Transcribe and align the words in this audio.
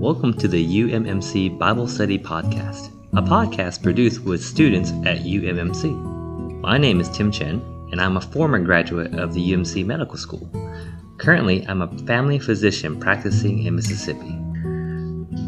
Welcome 0.00 0.32
to 0.38 0.48
the 0.48 0.66
UMMC 0.66 1.58
Bible 1.58 1.86
Study 1.86 2.18
Podcast, 2.18 2.90
a 3.12 3.20
podcast 3.20 3.82
produced 3.82 4.22
with 4.22 4.42
students 4.42 4.92
at 5.04 5.18
UMMC. 5.18 6.62
My 6.62 6.78
name 6.78 7.00
is 7.00 7.10
Tim 7.10 7.30
Chen, 7.30 7.60
and 7.92 8.00
I'm 8.00 8.16
a 8.16 8.22
former 8.22 8.58
graduate 8.60 9.14
of 9.18 9.34
the 9.34 9.52
UMC 9.52 9.84
Medical 9.84 10.16
School. 10.16 10.50
Currently, 11.18 11.66
I'm 11.68 11.82
a 11.82 11.98
family 12.06 12.38
physician 12.38 12.98
practicing 12.98 13.64
in 13.64 13.76
Mississippi. 13.76 14.38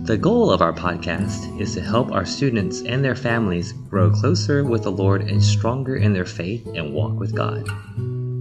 The 0.04 0.18
goal 0.18 0.50
of 0.50 0.60
our 0.60 0.74
podcast 0.74 1.58
is 1.58 1.72
to 1.72 1.80
help 1.80 2.12
our 2.12 2.26
students 2.26 2.82
and 2.82 3.02
their 3.02 3.16
families 3.16 3.72
grow 3.72 4.10
closer 4.10 4.64
with 4.64 4.82
the 4.82 4.92
Lord 4.92 5.22
and 5.22 5.42
stronger 5.42 5.96
in 5.96 6.12
their 6.12 6.26
faith 6.26 6.66
and 6.66 6.92
walk 6.92 7.18
with 7.18 7.34
God. 7.34 7.66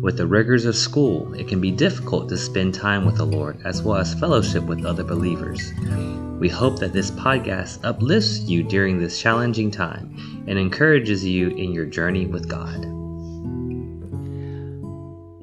With 0.01 0.17
the 0.17 0.25
rigors 0.25 0.65
of 0.65 0.75
school, 0.75 1.31
it 1.35 1.47
can 1.47 1.61
be 1.61 1.69
difficult 1.69 2.27
to 2.29 2.37
spend 2.37 2.73
time 2.73 3.05
with 3.05 3.17
the 3.17 3.23
Lord 3.23 3.61
as 3.63 3.83
well 3.83 3.97
as 3.97 4.15
fellowship 4.15 4.63
with 4.63 4.83
other 4.83 5.03
believers. 5.03 5.71
We 6.39 6.49
hope 6.49 6.79
that 6.79 6.91
this 6.91 7.11
podcast 7.11 7.85
uplifts 7.85 8.39
you 8.39 8.63
during 8.63 8.97
this 8.97 9.21
challenging 9.21 9.69
time 9.69 10.43
and 10.47 10.57
encourages 10.57 11.23
you 11.23 11.49
in 11.49 11.71
your 11.71 11.85
journey 11.85 12.25
with 12.25 12.49
God. 12.49 12.83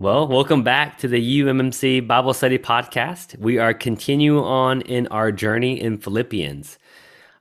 Well, 0.01 0.27
welcome 0.27 0.65
back 0.65 0.99
to 0.99 1.09
the 1.09 1.41
UMMC 1.41 2.09
Bible 2.09 2.35
Study 2.35 2.59
Podcast. 2.59 3.39
We 3.39 3.59
are 3.59 3.73
continuing 3.73 4.43
on 4.43 4.81
in 4.81 5.07
our 5.07 5.31
journey 5.31 5.81
in 5.81 5.99
Philippians. 5.99 6.81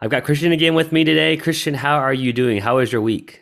I've 0.01 0.11
got 0.11 0.23
Christian 0.23 0.51
again 0.51 0.75
with 0.75 0.91
me 0.91 1.03
today. 1.03 1.35
Christian, 1.35 1.73
how 1.73 1.95
are 1.95 2.13
you 2.13 2.31
doing? 2.31 2.61
How 2.61 2.77
was 2.77 2.91
your 2.91 3.01
week? 3.01 3.41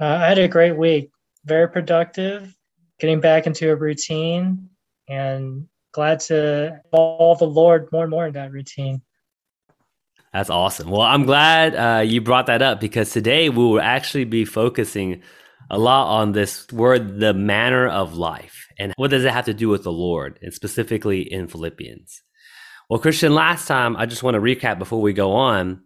Uh, 0.00 0.06
I 0.06 0.28
had 0.28 0.38
a 0.38 0.48
great 0.48 0.78
week, 0.78 1.10
very 1.44 1.68
productive 1.68 2.56
getting 3.02 3.20
back 3.20 3.48
into 3.48 3.68
a 3.68 3.74
routine 3.74 4.70
and 5.08 5.66
glad 5.90 6.20
to 6.20 6.80
involve 6.84 7.40
the 7.40 7.46
Lord 7.48 7.88
more 7.90 8.04
and 8.04 8.10
more 8.12 8.28
in 8.28 8.34
that 8.34 8.52
routine. 8.52 9.02
That's 10.32 10.50
awesome. 10.50 10.88
Well, 10.88 11.00
I'm 11.00 11.24
glad 11.24 11.74
uh, 11.74 12.02
you 12.02 12.20
brought 12.20 12.46
that 12.46 12.62
up 12.62 12.80
because 12.80 13.10
today 13.10 13.48
we 13.48 13.64
will 13.64 13.80
actually 13.80 14.22
be 14.24 14.44
focusing 14.44 15.20
a 15.68 15.80
lot 15.80 16.16
on 16.16 16.30
this 16.30 16.70
word, 16.70 17.18
the 17.18 17.34
manner 17.34 17.88
of 17.88 18.14
life. 18.14 18.68
And 18.78 18.92
what 18.96 19.10
does 19.10 19.24
it 19.24 19.32
have 19.32 19.46
to 19.46 19.54
do 19.54 19.68
with 19.68 19.82
the 19.82 19.92
Lord, 19.92 20.38
and 20.40 20.54
specifically 20.54 21.20
in 21.20 21.48
Philippians? 21.48 22.22
Well, 22.88 23.00
Christian, 23.00 23.34
last 23.34 23.66
time, 23.66 23.96
I 23.96 24.06
just 24.06 24.22
want 24.22 24.36
to 24.36 24.40
recap 24.40 24.78
before 24.78 25.00
we 25.00 25.12
go 25.12 25.32
on. 25.32 25.82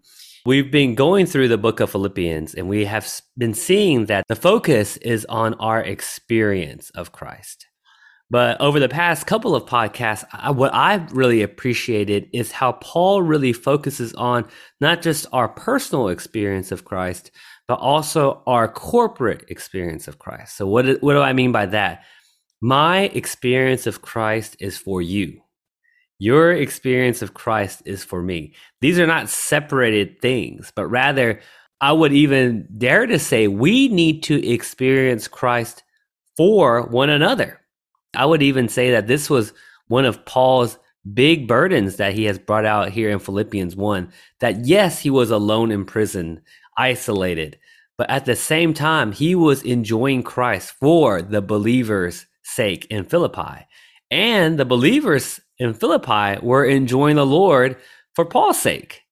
We've 0.47 0.70
been 0.70 0.94
going 0.94 1.27
through 1.27 1.48
the 1.48 1.58
book 1.58 1.80
of 1.80 1.91
Philippians 1.91 2.55
and 2.55 2.69
we 2.69 2.84
have 2.84 3.20
been 3.36 3.52
seeing 3.52 4.06
that 4.06 4.22
the 4.28 4.36
focus 4.36 4.97
is 4.98 5.25
on 5.25 5.55
our 5.55 5.80
experience 5.80 6.91
of 6.91 7.11
Christ. 7.11 7.66
But 8.30 8.61
over 8.61 8.78
the 8.78 8.88
past 8.88 9.27
couple 9.27 9.56
of 9.56 9.66
podcasts, 9.66 10.25
I, 10.33 10.53
what 10.53 10.72
I've 10.72 11.11
really 11.11 11.42
appreciated 11.42 12.28
is 12.33 12.53
how 12.53 12.72
Paul 12.75 13.22
really 13.22 13.53
focuses 13.53 14.14
on 14.14 14.47
not 14.80 15.03
just 15.03 15.27
our 15.33 15.48
personal 15.48 16.11
experience 16.11 16.70
of 16.70 16.84
Christ, 16.84 17.33
but 17.66 17.81
also 17.81 18.44
our 18.47 18.69
corporate 18.69 19.47
experience 19.48 20.06
of 20.06 20.20
Christ. 20.20 20.56
So, 20.56 20.69
what, 20.69 20.86
what 21.03 21.14
do 21.14 21.22
I 21.22 21.33
mean 21.33 21.50
by 21.50 21.66
that? 21.66 22.05
My 22.60 23.06
experience 23.14 23.88
of 23.88 24.00
Christ 24.00 24.56
is 24.60 24.78
for 24.78 25.03
you. 25.03 25.41
Your 26.19 26.53
experience 26.53 27.20
of 27.22 27.34
Christ 27.34 27.83
is 27.84 28.03
for 28.03 28.22
me. 28.22 28.55
These 28.81 28.98
are 28.98 29.06
not 29.06 29.28
separated 29.28 30.20
things, 30.20 30.72
but 30.75 30.86
rather, 30.86 31.41
I 31.81 31.92
would 31.92 32.12
even 32.12 32.67
dare 32.78 33.06
to 33.06 33.19
say 33.19 33.48
we 33.48 33.89
need 33.89 34.22
to 34.25 34.47
experience 34.47 35.28
Christ 35.28 35.83
for 36.37 36.83
one 36.83 37.11
another. 37.11 37.61
I 38.14 38.25
would 38.25 38.42
even 38.42 38.69
say 38.69 38.92
that 38.92 39.06
this 39.06 39.28
was 39.28 39.53
one 39.89 40.06
of 40.06 40.25
Paul's 40.25 40.78
big 41.12 41.47
burdens 41.47 41.97
that 41.97 42.14
he 42.14 42.25
has 42.25 42.39
brought 42.39 42.64
out 42.64 42.91
here 42.91 43.11
in 43.11 43.19
Philippians 43.19 43.77
1 43.77 44.11
that 44.41 44.64
yes, 44.64 45.00
he 45.00 45.11
was 45.11 45.31
alone 45.31 45.70
in 45.70 45.84
prison, 45.84 46.41
isolated, 46.78 47.59
but 47.98 48.11
at 48.11 48.25
the 48.25 48.37
same 48.37 48.75
time, 48.75 49.12
he 49.12 49.34
was 49.34 49.62
enjoying 49.62 50.22
Christ 50.22 50.75
for 50.81 51.22
the 51.22 51.41
believers' 51.41 52.27
sake 52.43 52.87
in 52.91 53.04
Philippi. 53.04 53.66
And 54.10 54.59
the 54.59 54.65
believers 54.65 55.41
in 55.59 55.75
Philippi 55.75 56.44
were 56.44 56.65
enjoying 56.65 57.17
the 57.17 57.27
Lord 57.27 57.77
for 58.15 58.25
Paul's 58.25 58.61
sake. 58.61 59.03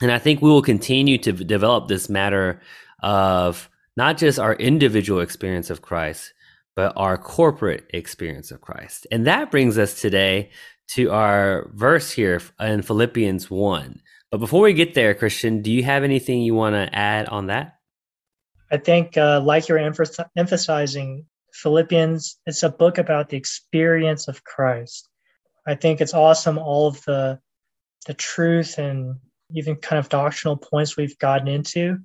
And 0.00 0.10
I 0.10 0.18
think 0.18 0.42
we 0.42 0.50
will 0.50 0.62
continue 0.62 1.18
to 1.18 1.32
develop 1.32 1.88
this 1.88 2.08
matter 2.08 2.60
of 3.02 3.68
not 3.96 4.16
just 4.18 4.38
our 4.38 4.54
individual 4.54 5.20
experience 5.20 5.70
of 5.70 5.82
Christ, 5.82 6.32
but 6.74 6.92
our 6.96 7.18
corporate 7.18 7.84
experience 7.90 8.50
of 8.50 8.60
Christ. 8.60 9.06
And 9.10 9.26
that 9.26 9.50
brings 9.50 9.78
us 9.78 10.00
today 10.00 10.50
to 10.88 11.10
our 11.10 11.70
verse 11.74 12.10
here 12.10 12.40
in 12.58 12.82
Philippians 12.82 13.50
1. 13.50 14.00
But 14.30 14.38
before 14.38 14.62
we 14.62 14.72
get 14.72 14.94
there, 14.94 15.14
Christian, 15.14 15.60
do 15.60 15.70
you 15.70 15.84
have 15.84 16.04
anything 16.04 16.40
you 16.40 16.54
want 16.54 16.74
to 16.74 16.94
add 16.94 17.28
on 17.28 17.46
that? 17.48 17.76
I 18.70 18.78
think, 18.78 19.18
uh, 19.18 19.42
like 19.42 19.68
you're 19.68 19.92
emphasizing, 20.36 21.26
Philippians, 21.52 22.38
it's 22.46 22.62
a 22.62 22.70
book 22.70 22.96
about 22.96 23.28
the 23.28 23.36
experience 23.36 24.28
of 24.28 24.42
Christ. 24.44 25.08
I 25.66 25.74
think 25.74 26.00
it's 26.00 26.14
awesome 26.14 26.58
all 26.58 26.88
of 26.88 27.02
the 27.04 27.40
the 28.06 28.14
truth 28.14 28.78
and 28.78 29.16
even 29.54 29.76
kind 29.76 29.98
of 29.98 30.08
doctrinal 30.08 30.56
points 30.56 30.96
we've 30.96 31.18
gotten 31.18 31.48
into. 31.48 31.98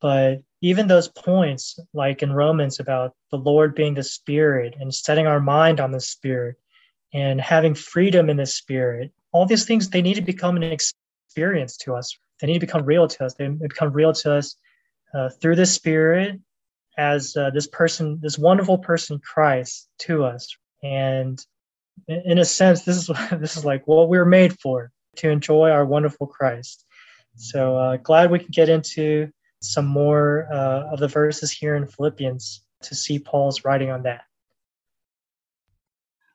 But 0.00 0.42
even 0.60 0.86
those 0.86 1.08
points, 1.08 1.78
like 1.92 2.22
in 2.22 2.32
Romans 2.32 2.78
about 2.78 3.14
the 3.30 3.38
Lord 3.38 3.74
being 3.74 3.94
the 3.94 4.02
Spirit 4.02 4.76
and 4.78 4.94
setting 4.94 5.26
our 5.26 5.40
mind 5.40 5.80
on 5.80 5.92
the 5.92 6.00
Spirit 6.00 6.56
and 7.12 7.40
having 7.40 7.74
freedom 7.74 8.28
in 8.28 8.36
the 8.36 8.46
Spirit, 8.46 9.12
all 9.32 9.46
these 9.46 9.64
things, 9.64 9.88
they 9.88 10.02
need 10.02 10.14
to 10.14 10.22
become 10.22 10.56
an 10.56 10.62
experience 10.62 11.76
to 11.78 11.94
us. 11.94 12.16
They 12.40 12.46
need 12.46 12.54
to 12.54 12.66
become 12.66 12.84
real 12.84 13.08
to 13.08 13.24
us. 13.24 13.34
They 13.34 13.48
become 13.48 13.92
real 13.92 14.12
to 14.12 14.34
us 14.34 14.56
uh, 15.14 15.30
through 15.40 15.56
the 15.56 15.66
Spirit 15.66 16.40
as 16.98 17.36
uh, 17.36 17.50
this 17.50 17.66
person, 17.66 18.18
this 18.22 18.38
wonderful 18.38 18.78
person, 18.78 19.18
Christ, 19.18 19.88
to 20.00 20.24
us. 20.24 20.54
And 20.82 21.44
in 22.08 22.38
a 22.38 22.44
sense, 22.44 22.82
this 22.82 22.96
is 22.96 23.06
this 23.40 23.56
is 23.56 23.64
like 23.64 23.86
what 23.86 24.08
we 24.08 24.18
are 24.18 24.24
made 24.24 24.58
for 24.60 24.90
to 25.16 25.30
enjoy 25.30 25.70
our 25.70 25.84
wonderful 25.84 26.26
Christ. 26.26 26.84
So 27.36 27.76
uh, 27.76 27.96
glad 27.98 28.30
we 28.30 28.38
can 28.38 28.50
get 28.50 28.68
into 28.68 29.30
some 29.60 29.86
more 29.86 30.46
uh, 30.52 30.92
of 30.92 31.00
the 31.00 31.08
verses 31.08 31.50
here 31.50 31.74
in 31.74 31.86
Philippians 31.86 32.62
to 32.82 32.94
see 32.94 33.18
Paul's 33.18 33.64
writing 33.64 33.90
on 33.90 34.02
that. 34.02 34.22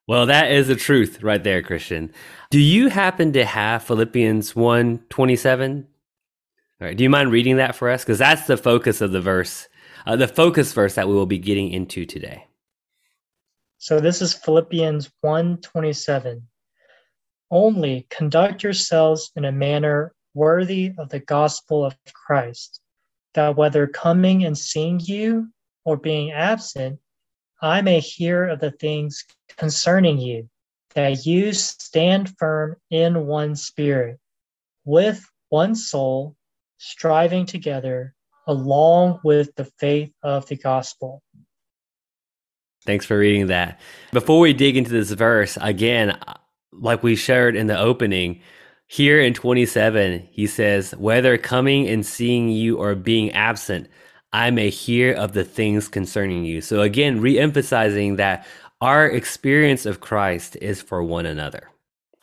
Well, 0.08 0.26
that 0.26 0.52
is 0.52 0.68
the 0.68 0.76
truth 0.76 1.22
right 1.22 1.44
there, 1.44 1.62
Christian. 1.62 2.12
Do 2.50 2.60
you 2.60 2.90
happen 2.90 3.32
to 3.34 3.46
have 3.46 3.84
Philippians 3.84 4.56
1 4.56 5.04
27? 5.10 5.88
All 6.82 6.88
right, 6.88 6.98
do 6.98 7.04
you 7.04 7.10
mind 7.10 7.32
reading 7.32 7.58
that 7.58 7.76
for 7.76 7.90
us? 7.90 8.04
Because 8.04 8.18
that's 8.18 8.48
the 8.48 8.58
focus 8.58 9.02
of 9.02 9.12
the 9.12 9.22
verse, 9.22 9.68
uh, 10.08 10.16
the 10.16 10.28
focus 10.28 10.74
verse 10.74 10.96
that 10.96 11.08
we 11.08 11.14
will 11.14 11.28
be 11.28 11.38
getting 11.38 11.70
into 11.70 12.06
today. 12.06 12.49
So 13.82 14.02
this 14.02 14.22
is 14.22 14.34
Philippians 14.34 15.10
1:27. 15.24 16.42
Only 17.50 18.08
conduct 18.10 18.62
yourselves 18.62 19.32
in 19.38 19.46
a 19.46 19.54
manner 19.54 20.14
worthy 20.34 20.92
of 20.98 21.08
the 21.08 21.22
gospel 21.22 21.86
of 21.86 21.96
Christ, 22.14 22.82
that 23.36 23.56
whether 23.56 23.88
coming 23.88 24.44
and 24.44 24.58
seeing 24.58 25.00
you 25.00 25.54
or 25.86 25.96
being 25.96 26.34
absent, 26.34 27.00
I 27.62 27.82
may 27.82 28.02
hear 28.02 28.50
of 28.50 28.60
the 28.60 28.72
things 28.72 29.24
concerning 29.56 30.18
you, 30.18 30.50
that 30.94 31.26
you 31.26 31.54
stand 31.54 32.38
firm 32.38 32.76
in 32.90 33.28
one 33.28 33.56
spirit, 33.56 34.20
with 34.84 35.26
one 35.48 35.74
soul, 35.74 36.36
striving 36.80 37.46
together 37.46 38.14
along 38.46 39.22
with 39.24 39.56
the 39.56 39.72
faith 39.80 40.12
of 40.22 40.48
the 40.48 40.58
gospel 40.58 41.24
Thanks 42.90 43.06
for 43.06 43.20
reading 43.20 43.46
that. 43.48 43.80
Before 44.12 44.40
we 44.40 44.52
dig 44.52 44.76
into 44.76 44.90
this 44.90 45.12
verse, 45.12 45.60
again, 45.62 46.18
like 46.72 47.04
we 47.04 47.16
shared 47.16 47.56
in 47.56 47.68
the 47.68 47.78
opening, 47.78 48.42
here 48.88 49.22
in 49.22 49.36
27, 49.36 50.28
he 50.32 50.48
says, 50.48 50.96
Whether 50.98 51.38
coming 51.38 51.88
and 51.88 52.04
seeing 52.04 52.50
you 52.50 52.78
or 52.78 52.96
being 52.96 53.32
absent, 53.34 53.90
I 54.34 54.50
may 54.50 54.72
hear 54.72 55.14
of 55.14 55.34
the 55.34 55.44
things 55.44 55.88
concerning 55.88 56.46
you. 56.46 56.62
So 56.62 56.82
again, 56.82 57.22
re 57.22 57.38
emphasizing 57.38 58.16
that 58.16 58.48
our 58.82 59.06
experience 59.06 59.86
of 59.86 60.02
Christ 60.02 60.58
is 60.60 60.82
for 60.82 61.04
one 61.04 61.28
another. 61.28 61.70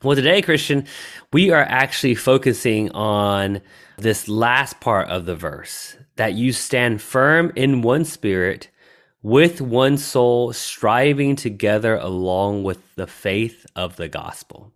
Well, 0.03 0.17
today, 0.17 0.43
Christian, 0.43 0.85
we 1.33 1.53
are 1.53 1.63
actually 1.63 2.17
focusing 2.17 2.91
on 2.91 3.61
this 3.99 4.27
last 4.27 4.81
part 4.81 5.11
of 5.11 5.27
the 5.27 5.37
verse 5.37 5.97
that 6.17 6.35
you 6.35 6.53
stand 6.53 7.01
firm 7.01 7.53
in 7.55 7.83
one 7.83 8.05
spirit 8.05 8.69
with 9.27 9.61
one 9.61 9.99
soul, 9.99 10.53
striving 10.53 11.35
together 11.35 11.97
along 11.97 12.63
with 12.63 12.79
the 12.95 13.09
faith 13.09 13.67
of 13.75 13.97
the 13.97 14.07
gospel, 14.07 14.73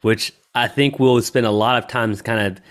which 0.00 0.32
I 0.56 0.66
think 0.66 0.98
we'll 0.98 1.22
spend 1.22 1.46
a 1.46 1.52
lot 1.52 1.78
of 1.78 1.86
times 1.86 2.20
kind 2.20 2.40
of 2.40 2.64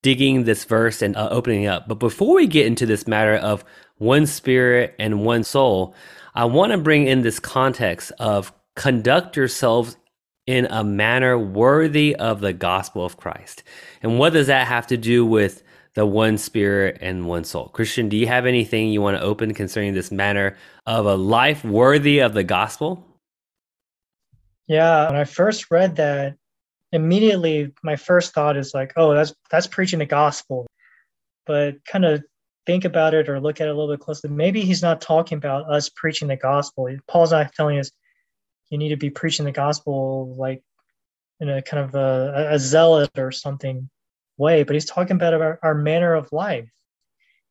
digging 0.00 0.44
this 0.44 0.64
verse 0.64 1.02
and 1.02 1.14
uh, 1.14 1.28
opening 1.30 1.66
up. 1.66 1.86
But 1.86 1.98
before 1.98 2.36
we 2.36 2.46
get 2.46 2.64
into 2.64 2.86
this 2.86 3.06
matter 3.06 3.34
of 3.34 3.66
one 3.98 4.24
spirit 4.24 4.94
and 4.98 5.26
one 5.26 5.44
soul, 5.44 5.94
I 6.34 6.46
want 6.46 6.72
to 6.72 6.78
bring 6.78 7.06
in 7.06 7.20
this 7.20 7.38
context 7.38 8.10
of 8.18 8.50
conduct 8.76 9.36
yourselves 9.36 9.98
in 10.46 10.64
a 10.70 10.82
manner 10.82 11.38
worthy 11.38 12.16
of 12.16 12.40
the 12.40 12.54
gospel 12.54 13.04
of 13.04 13.18
Christ. 13.18 13.62
And 14.02 14.18
what 14.18 14.32
does 14.32 14.46
that 14.46 14.68
have 14.68 14.86
to 14.86 14.96
do 14.96 15.26
with 15.26 15.62
the 15.96 16.06
one 16.06 16.36
spirit 16.38 16.98
and 17.00 17.26
one 17.26 17.42
soul? 17.42 17.68
Christian, 17.68 18.08
do 18.08 18.16
you 18.16 18.26
have 18.28 18.46
anything 18.46 18.90
you 18.90 19.00
want 19.00 19.16
to 19.16 19.22
open 19.22 19.54
concerning 19.54 19.94
this 19.94 20.12
manner 20.12 20.56
of 20.84 21.06
a 21.06 21.16
life 21.16 21.64
worthy 21.64 22.20
of 22.20 22.34
the 22.34 22.44
gospel? 22.44 23.02
Yeah, 24.68 25.06
when 25.06 25.16
I 25.16 25.24
first 25.24 25.70
read 25.70 25.96
that, 25.96 26.36
immediately 26.92 27.72
my 27.82 27.96
first 27.96 28.34
thought 28.34 28.58
is 28.58 28.74
like, 28.74 28.92
oh, 28.96 29.14
that's 29.14 29.34
that's 29.50 29.66
preaching 29.66 29.98
the 29.98 30.06
gospel. 30.06 30.66
But 31.46 31.82
kind 31.86 32.04
of 32.04 32.22
think 32.66 32.84
about 32.84 33.14
it 33.14 33.28
or 33.28 33.40
look 33.40 33.60
at 33.62 33.68
it 33.68 33.70
a 33.70 33.74
little 33.74 33.94
bit 33.94 34.00
closely. 34.00 34.28
Maybe 34.28 34.60
he's 34.60 34.82
not 34.82 35.00
talking 35.00 35.38
about 35.38 35.70
us 35.70 35.88
preaching 35.88 36.28
the 36.28 36.36
gospel. 36.36 36.94
Paul's 37.08 37.32
not 37.32 37.54
telling 37.54 37.78
us 37.78 37.90
you 38.68 38.76
need 38.76 38.90
to 38.90 38.96
be 38.96 39.08
preaching 39.08 39.46
the 39.46 39.52
gospel 39.52 40.34
like 40.36 40.62
in 41.40 41.48
a 41.48 41.62
kind 41.62 41.84
of 41.84 41.94
a, 41.94 42.48
a 42.50 42.58
zealot 42.58 43.10
or 43.16 43.32
something 43.32 43.88
way, 44.36 44.62
but 44.62 44.74
he's 44.74 44.84
talking 44.84 45.16
about 45.16 45.34
our, 45.34 45.58
our 45.62 45.74
manner 45.74 46.14
of 46.14 46.32
life. 46.32 46.70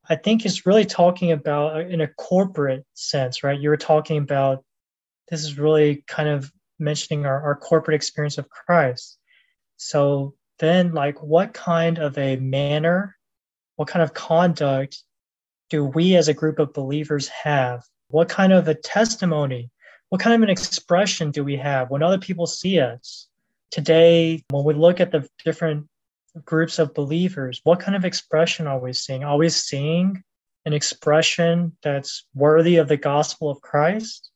I 0.07 0.15
think 0.15 0.41
he's 0.41 0.65
really 0.65 0.85
talking 0.85 1.31
about 1.31 1.75
uh, 1.75 1.79
in 1.79 2.01
a 2.01 2.07
corporate 2.07 2.85
sense, 2.93 3.43
right? 3.43 3.59
You 3.59 3.69
were 3.69 3.77
talking 3.77 4.17
about 4.17 4.63
this 5.29 5.43
is 5.43 5.57
really 5.57 6.03
kind 6.07 6.29
of 6.29 6.51
mentioning 6.77 7.25
our, 7.25 7.41
our 7.41 7.55
corporate 7.55 7.95
experience 7.95 8.37
of 8.37 8.49
Christ. 8.49 9.17
So 9.77 10.35
then, 10.59 10.93
like, 10.93 11.21
what 11.23 11.53
kind 11.53 11.97
of 11.97 12.17
a 12.17 12.35
manner, 12.37 13.15
what 13.77 13.88
kind 13.88 14.03
of 14.03 14.13
conduct 14.13 15.01
do 15.69 15.83
we 15.83 16.15
as 16.15 16.27
a 16.27 16.33
group 16.33 16.59
of 16.59 16.73
believers 16.73 17.27
have? 17.29 17.83
What 18.09 18.29
kind 18.29 18.53
of 18.53 18.67
a 18.67 18.75
testimony 18.75 19.71
what 20.09 20.21
kind 20.21 20.35
of 20.35 20.43
an 20.43 20.49
expression 20.49 21.31
do 21.31 21.43
we 21.43 21.57
have 21.57 21.89
when 21.89 22.03
other 22.03 22.17
people 22.17 22.45
see 22.45 22.79
us? 22.79 23.27
Today, 23.71 24.43
when 24.49 24.63
we 24.63 24.73
look 24.73 24.99
at 24.99 25.11
the 25.11 25.27
different 25.43 25.88
groups 26.43 26.79
of 26.79 26.93
believers, 26.93 27.61
what 27.63 27.79
kind 27.79 27.95
of 27.95 28.05
expression 28.05 28.67
are 28.67 28.79
we 28.79 28.93
seeing? 28.93 29.23
Are 29.23 29.37
we 29.37 29.49
seeing 29.49 30.23
an 30.65 30.73
expression 30.73 31.75
that's 31.81 32.25
worthy 32.33 32.77
of 32.77 32.87
the 32.87 32.97
gospel 32.97 33.49
of 33.49 33.61
Christ? 33.61 34.31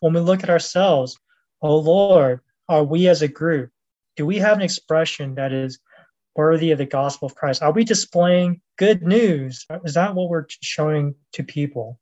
When 0.00 0.14
we 0.14 0.20
look 0.20 0.42
at 0.42 0.50
ourselves, 0.50 1.18
oh 1.60 1.76
Lord, 1.76 2.40
are 2.68 2.84
we 2.84 3.08
as 3.08 3.22
a 3.22 3.28
group, 3.28 3.70
do 4.16 4.26
we 4.26 4.38
have 4.38 4.56
an 4.56 4.62
expression 4.62 5.34
that 5.34 5.52
is 5.52 5.78
worthy 6.34 6.70
of 6.70 6.78
the 6.78 6.86
gospel 6.86 7.26
of 7.26 7.34
Christ? 7.34 7.62
Are 7.62 7.72
we 7.72 7.84
displaying 7.84 8.60
good 8.78 9.02
news? 9.02 9.66
Is 9.84 9.94
that 9.94 10.14
what 10.14 10.28
we're 10.28 10.46
showing 10.62 11.14
to 11.34 11.42
people? 11.42 11.98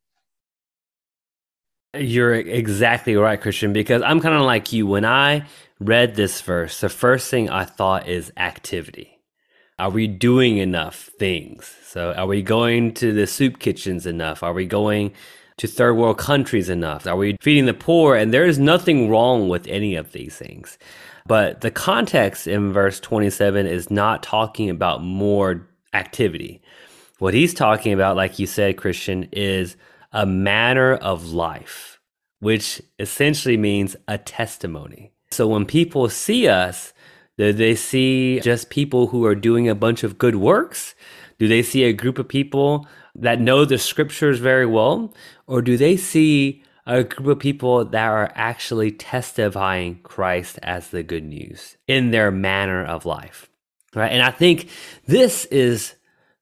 You're 1.95 2.35
exactly 2.35 3.17
right, 3.17 3.41
Christian, 3.41 3.73
because 3.73 4.03
I'm 4.03 4.21
kind 4.21 4.37
of 4.37 4.43
like 4.43 4.73
you. 4.73 4.87
When 4.87 5.05
I 5.05 5.47
read 5.81 6.15
this 6.15 6.41
verse, 6.41 6.81
the 6.81 6.89
first 6.89 7.29
thing 7.29 7.51
I 7.51 7.65
thought 7.65 8.09
is 8.09 8.33
activity. 8.37 9.20
Are 9.81 9.91
we 9.91 10.07
doing 10.07 10.59
enough 10.59 11.09
things? 11.19 11.75
So, 11.87 12.13
are 12.13 12.27
we 12.27 12.43
going 12.43 12.93
to 12.95 13.15
the 13.15 13.27
soup 13.27 13.59
kitchens 13.59 14.05
enough? 14.05 14.43
Are 14.43 14.53
we 14.53 14.67
going 14.67 15.13
to 15.57 15.67
third 15.67 15.95
world 15.95 16.19
countries 16.19 16.69
enough? 16.69 17.07
Are 17.07 17.17
we 17.17 17.39
feeding 17.41 17.65
the 17.65 17.73
poor? 17.73 18.15
And 18.15 18.33
there 18.33 18.45
is 18.45 18.59
nothing 18.59 19.09
wrong 19.09 19.49
with 19.49 19.67
any 19.67 19.95
of 19.95 20.13
these 20.13 20.37
things. 20.37 20.77
But 21.27 21.63
the 21.63 21.71
context 21.71 22.47
in 22.47 22.75
verse 22.75 23.01
27 23.01 23.67
is 23.67 23.91
not 23.91 24.23
talking 24.23 24.69
about 24.69 25.03
more 25.03 25.67
activity. 25.95 26.61
What 27.19 27.33
he's 27.33 27.55
talking 27.55 27.95
about, 27.95 28.17
like 28.17 28.39
you 28.39 28.47
said, 28.47 28.77
Christian, 28.77 29.29
is 29.33 29.77
a 30.13 30.27
manner 30.27 30.95
of 30.95 31.33
life, 31.33 31.99
which 32.41 32.83
essentially 32.99 33.57
means 33.57 33.97
a 34.07 34.19
testimony. 34.19 35.13
So 35.31 35.47
when 35.47 35.65
people 35.65 36.11
see 36.11 36.49
us, 36.49 36.93
do 37.41 37.55
they 37.55 37.75
see 37.75 38.39
just 38.41 38.69
people 38.69 39.07
who 39.07 39.25
are 39.25 39.35
doing 39.35 39.69
a 39.69 39.75
bunch 39.75 40.05
of 40.05 40.19
good 40.19 40.37
works? 40.37 40.95
Do 41.39 41.49
they 41.49 41.63
see 41.63 41.85
a 41.85 41.93
group 41.95 42.19
of 42.19 42.29
people 42.29 42.87
that 43.15 43.41
know 43.41 43.65
the 43.65 43.79
scriptures 43.79 44.39
very 44.39 44.67
well? 44.67 45.15
Or 45.47 45.63
do 45.63 45.79
they 45.79 45.97
see 45.97 46.63
a 46.87 47.03
group 47.03 47.29
of 47.29 47.39
people 47.39 47.87
that 47.87 48.07
are 48.07 48.31
actually 48.35 48.93
testifying 48.93 50.01
Christ 50.03 50.59
as 50.63 50.89
the 50.89 51.03
good 51.03 51.25
news 51.25 51.79
in 51.89 52.11
their 52.11 52.31
manner 52.31 52.85
of 52.85 53.07
life? 53.07 53.49
Right. 53.95 54.13
And 54.13 54.23
I 54.23 54.31
think 54.31 54.69
this 55.07 55.47
is 55.47 55.95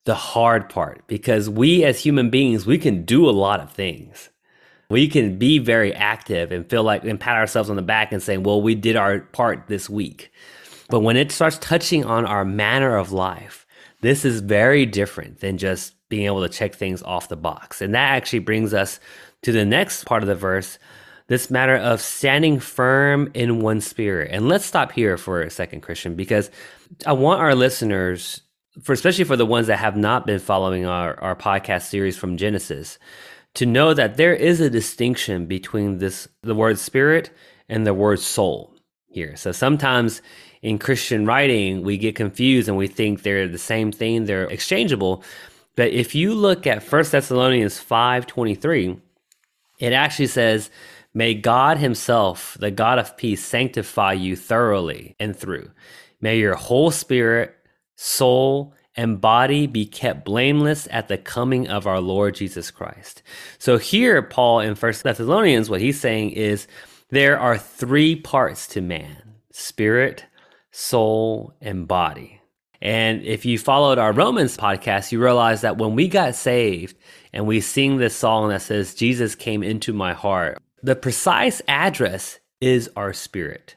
the 0.05 0.17
hard 0.17 0.69
part 0.69 1.06
because 1.06 1.49
we 1.49 1.85
as 1.85 2.00
human 2.00 2.29
beings, 2.29 2.67
we 2.67 2.77
can 2.77 3.05
do 3.05 3.29
a 3.29 3.31
lot 3.31 3.61
of 3.61 3.71
things. 3.71 4.31
We 4.91 5.06
can 5.06 5.39
be 5.39 5.59
very 5.59 5.95
active 5.95 6.50
and 6.50 6.69
feel 6.69 6.83
like 6.83 7.05
and 7.05 7.21
pat 7.21 7.37
ourselves 7.37 7.71
on 7.71 7.77
the 7.77 7.83
back 7.83 8.11
and 8.11 8.23
saying, 8.23 8.43
well, 8.43 8.61
we 8.61 8.75
did 8.75 8.97
our 8.97 9.21
part 9.21 9.69
this 9.69 9.89
week. 9.89 10.33
But 10.88 11.00
when 11.00 11.17
it 11.17 11.32
starts 11.32 11.58
touching 11.58 12.05
on 12.05 12.25
our 12.25 12.44
manner 12.44 12.96
of 12.96 13.12
life, 13.12 13.67
this 14.00 14.25
is 14.25 14.40
very 14.40 14.87
different 14.87 15.40
than 15.40 15.58
just 15.58 15.94
being 16.08 16.26
able 16.26 16.43
to 16.43 16.49
check 16.49 16.75
things 16.75 17.02
off 17.02 17.29
the 17.29 17.37
box. 17.37 17.82
And 17.82 17.94
that 17.94 18.12
actually 18.12 18.38
brings 18.38 18.73
us 18.73 19.00
to 19.43 19.52
the 19.52 19.64
next 19.64 20.05
part 20.05 20.23
of 20.23 20.29
the 20.29 20.35
verse 20.35 20.79
this 21.26 21.50
matter 21.50 21.76
of 21.76 22.00
standing 22.00 22.58
firm 22.58 23.31
in 23.35 23.61
one 23.61 23.82
spirit. 23.82 24.31
And 24.32 24.49
let's 24.49 24.64
stop 24.64 24.93
here 24.93 25.19
for 25.19 25.43
a 25.43 25.50
second, 25.50 25.82
Christian, 25.82 26.14
because 26.14 26.50
I 27.05 27.12
want 27.12 27.43
our 27.43 27.55
listeners 27.55 28.40
for 28.82 28.93
especially 28.93 29.25
for 29.25 29.37
the 29.37 29.46
ones 29.46 29.67
that 29.67 29.79
have 29.79 29.96
not 29.96 30.26
been 30.26 30.38
following 30.38 30.87
our, 30.87 31.19
our 31.20 31.35
podcast 31.35 31.82
series 31.82 32.17
from 32.17 32.37
Genesis, 32.37 32.99
to 33.55 33.67
know 33.67 33.94
that 33.94 34.17
there 34.17 34.35
is 34.35 34.61
a 34.61 34.70
distinction 34.70 35.46
between 35.46 35.99
this 35.99 36.29
the 36.43 36.55
word 36.55 36.79
spirit 36.79 37.31
and 37.69 37.87
the 37.87 37.94
word 37.94 38.20
soul 38.20 38.75
here. 39.06 39.37
So 39.37 39.52
sometimes 39.52 40.23
in 40.62 40.78
Christian 40.78 41.26
writing, 41.26 41.82
we 41.82 41.99
get 41.99 42.16
confused 42.16 42.69
and 42.69 42.76
we 42.76 42.87
think 42.87 43.22
they're 43.22 43.49
the 43.49 43.58
same 43.58 43.93
thing, 43.93 44.25
they're 44.25 44.44
exchangeable. 44.44 45.22
But 45.76 45.93
if 45.93 46.14
you 46.14 46.34
look 46.34 46.66
at 46.66 46.82
1 46.82 47.12
Thessalonians 47.12 47.78
5:23, 47.78 48.99
it 49.78 49.93
actually 49.93 50.26
says, 50.26 50.70
"May 51.14 51.34
God 51.34 51.78
himself, 51.78 52.56
the 52.58 52.70
God 52.70 52.99
of 52.99 53.16
peace, 53.16 53.44
sanctify 53.44 54.14
you 54.14 54.34
thoroughly 54.34 55.14
and 55.20 55.37
through. 55.37 55.70
May 56.20 56.38
your 56.38 56.56
whole 56.56 56.90
spirit, 56.90 57.54
soul, 57.94 58.75
and 58.96 59.20
body 59.20 59.69
be 59.69 59.87
kept 59.87 60.25
blameless 60.25 60.88
at 60.90 61.06
the 61.06 61.16
coming 61.16 61.69
of 61.69 61.87
our 61.87 62.00
Lord 62.00 62.34
Jesus 62.34 62.72
Christ. 62.72 63.22
So 63.58 63.78
here, 63.78 64.20
Paul 64.22 64.58
in 64.58 64.75
First 64.75 65.04
Thessalonians, 65.04 65.70
what 65.70 65.81
he's 65.81 66.00
saying 66.00 66.32
is 66.32 66.66
there 67.11 67.38
are 67.38 67.56
three 67.56 68.16
parts 68.16 68.66
to 68.69 68.81
man 68.81 69.22
spirit, 69.52 70.25
soul, 70.78 71.52
and 71.60 71.88
body. 71.88 72.40
And 72.80 73.23
if 73.23 73.44
you 73.44 73.58
followed 73.58 73.99
our 73.99 74.12
Romans 74.12 74.56
podcast, 74.56 75.11
you 75.11 75.20
realize 75.20 75.62
that 75.62 75.76
when 75.76 75.97
we 75.97 76.06
got 76.06 76.37
saved 76.37 76.97
and 77.32 77.49
we 77.49 77.61
sing 77.61 77.97
this 77.97 78.14
song 78.14 78.50
that 78.50 78.62
says, 78.62 78.94
Jesus 78.94 79.35
came 79.35 79.64
into 79.64 79.92
my 79.92 80.12
heart, 80.12 80.62
the 80.80 80.94
precise 80.94 81.61
address 81.66 82.38
is 82.61 82.88
our 82.94 83.12
spirit. 83.12 83.75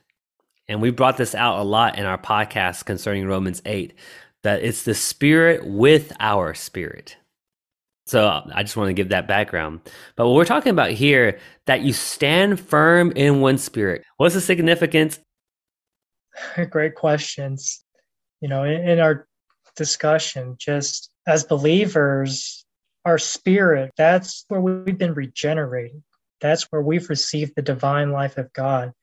And 0.68 0.80
we 0.80 0.92
brought 0.92 1.18
this 1.18 1.34
out 1.34 1.58
a 1.58 1.64
lot 1.64 1.98
in 1.98 2.06
our 2.06 2.20
podcast 2.20 2.86
concerning 2.86 3.26
Romans 3.26 3.64
8 3.66 3.96
that 4.44 4.62
it's 4.62 4.84
the 4.84 4.94
spirit 4.94 5.66
with 5.66 6.14
our 6.20 6.54
spirit. 6.54 7.18
So 8.06 8.44
I 8.54 8.62
just 8.62 8.78
want 8.78 8.90
to 8.90 8.94
give 8.94 9.10
that 9.10 9.28
background. 9.28 9.82
But 10.16 10.28
what 10.28 10.36
we're 10.36 10.46
talking 10.46 10.72
about 10.72 10.92
here, 10.92 11.40
that 11.66 11.82
you 11.82 11.94
stand 11.94 12.60
firm 12.60 13.12
in 13.16 13.42
one 13.42 13.58
spirit. 13.58 14.04
What's 14.18 14.36
the 14.36 14.42
significance? 14.42 15.20
Great 16.70 16.96
questions. 16.96 17.84
You 18.42 18.50
know, 18.50 18.64
in, 18.64 18.88
in 18.88 19.00
our 19.00 19.28
discussion, 19.76 20.56
just 20.60 21.12
as 21.28 21.44
believers, 21.44 22.66
our 23.06 23.18
spirit, 23.18 23.92
that's 23.98 24.46
where 24.48 24.62
we've 24.62 24.98
been 24.98 25.14
regenerated. 25.14 26.02
That's 26.40 26.64
where 26.72 26.82
we've 26.82 27.10
received 27.10 27.54
the 27.56 27.62
divine 27.62 28.12
life 28.12 28.38
of 28.38 28.52
God 28.54 28.94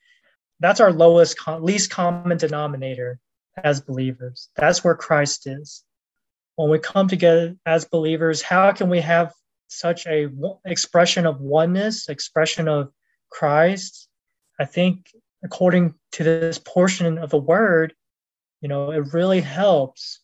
that's 0.61 0.81
our 0.81 0.93
lowest 0.93 1.37
least 1.61 1.91
common 1.91 2.37
denominator 2.37 3.19
as 3.57 3.81
believers 3.81 4.49
that's 4.57 4.85
where 4.85 4.95
christ 4.95 5.47
is 5.47 5.85
when 6.57 6.71
we 6.71 6.79
come 6.79 7.09
together 7.09 7.57
as 7.67 7.85
believers 7.85 8.43
how 8.43 8.71
can 8.73 8.89
we 8.89 9.01
have 9.01 9.33
such 9.69 10.07
a 10.07 10.29
expression 10.65 11.27
of 11.27 11.41
oneness 11.41 12.09
expression 12.09 12.69
of 12.69 12.91
christ 13.31 14.09
i 14.61 14.65
think 14.65 15.11
according 15.45 15.95
to 16.13 16.25
this 16.25 16.59
portion 16.59 17.19
of 17.19 17.31
the 17.31 17.39
word 17.39 17.95
you 18.61 18.69
know 18.69 18.91
it 18.91 19.13
really 19.13 19.41
helps 19.41 20.21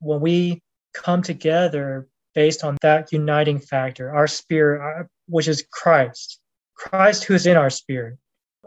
when 0.00 0.20
we 0.20 0.60
come 0.94 1.22
together 1.22 2.08
based 2.34 2.64
on 2.64 2.76
that 2.82 3.12
uniting 3.12 3.58
factor 3.58 4.14
our 4.14 4.26
spirit 4.26 5.06
which 5.28 5.48
is 5.48 5.64
christ 5.72 6.40
christ 6.74 7.24
who 7.24 7.34
is 7.34 7.46
in 7.46 7.56
our 7.56 7.70
spirit 7.70 8.18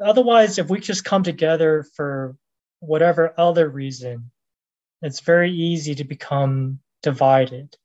Otherwise, 0.02 0.58
if 0.58 0.70
we 0.70 0.80
just 0.80 1.06
come 1.06 1.24
together 1.24 1.86
for 1.96 2.36
whatever 2.80 3.34
other 3.38 3.70
reason, 3.70 4.32
it's 5.02 5.22
very 5.22 5.52
easy 5.52 5.96
to 5.96 6.04
become 6.04 6.80
divided. 7.02 7.76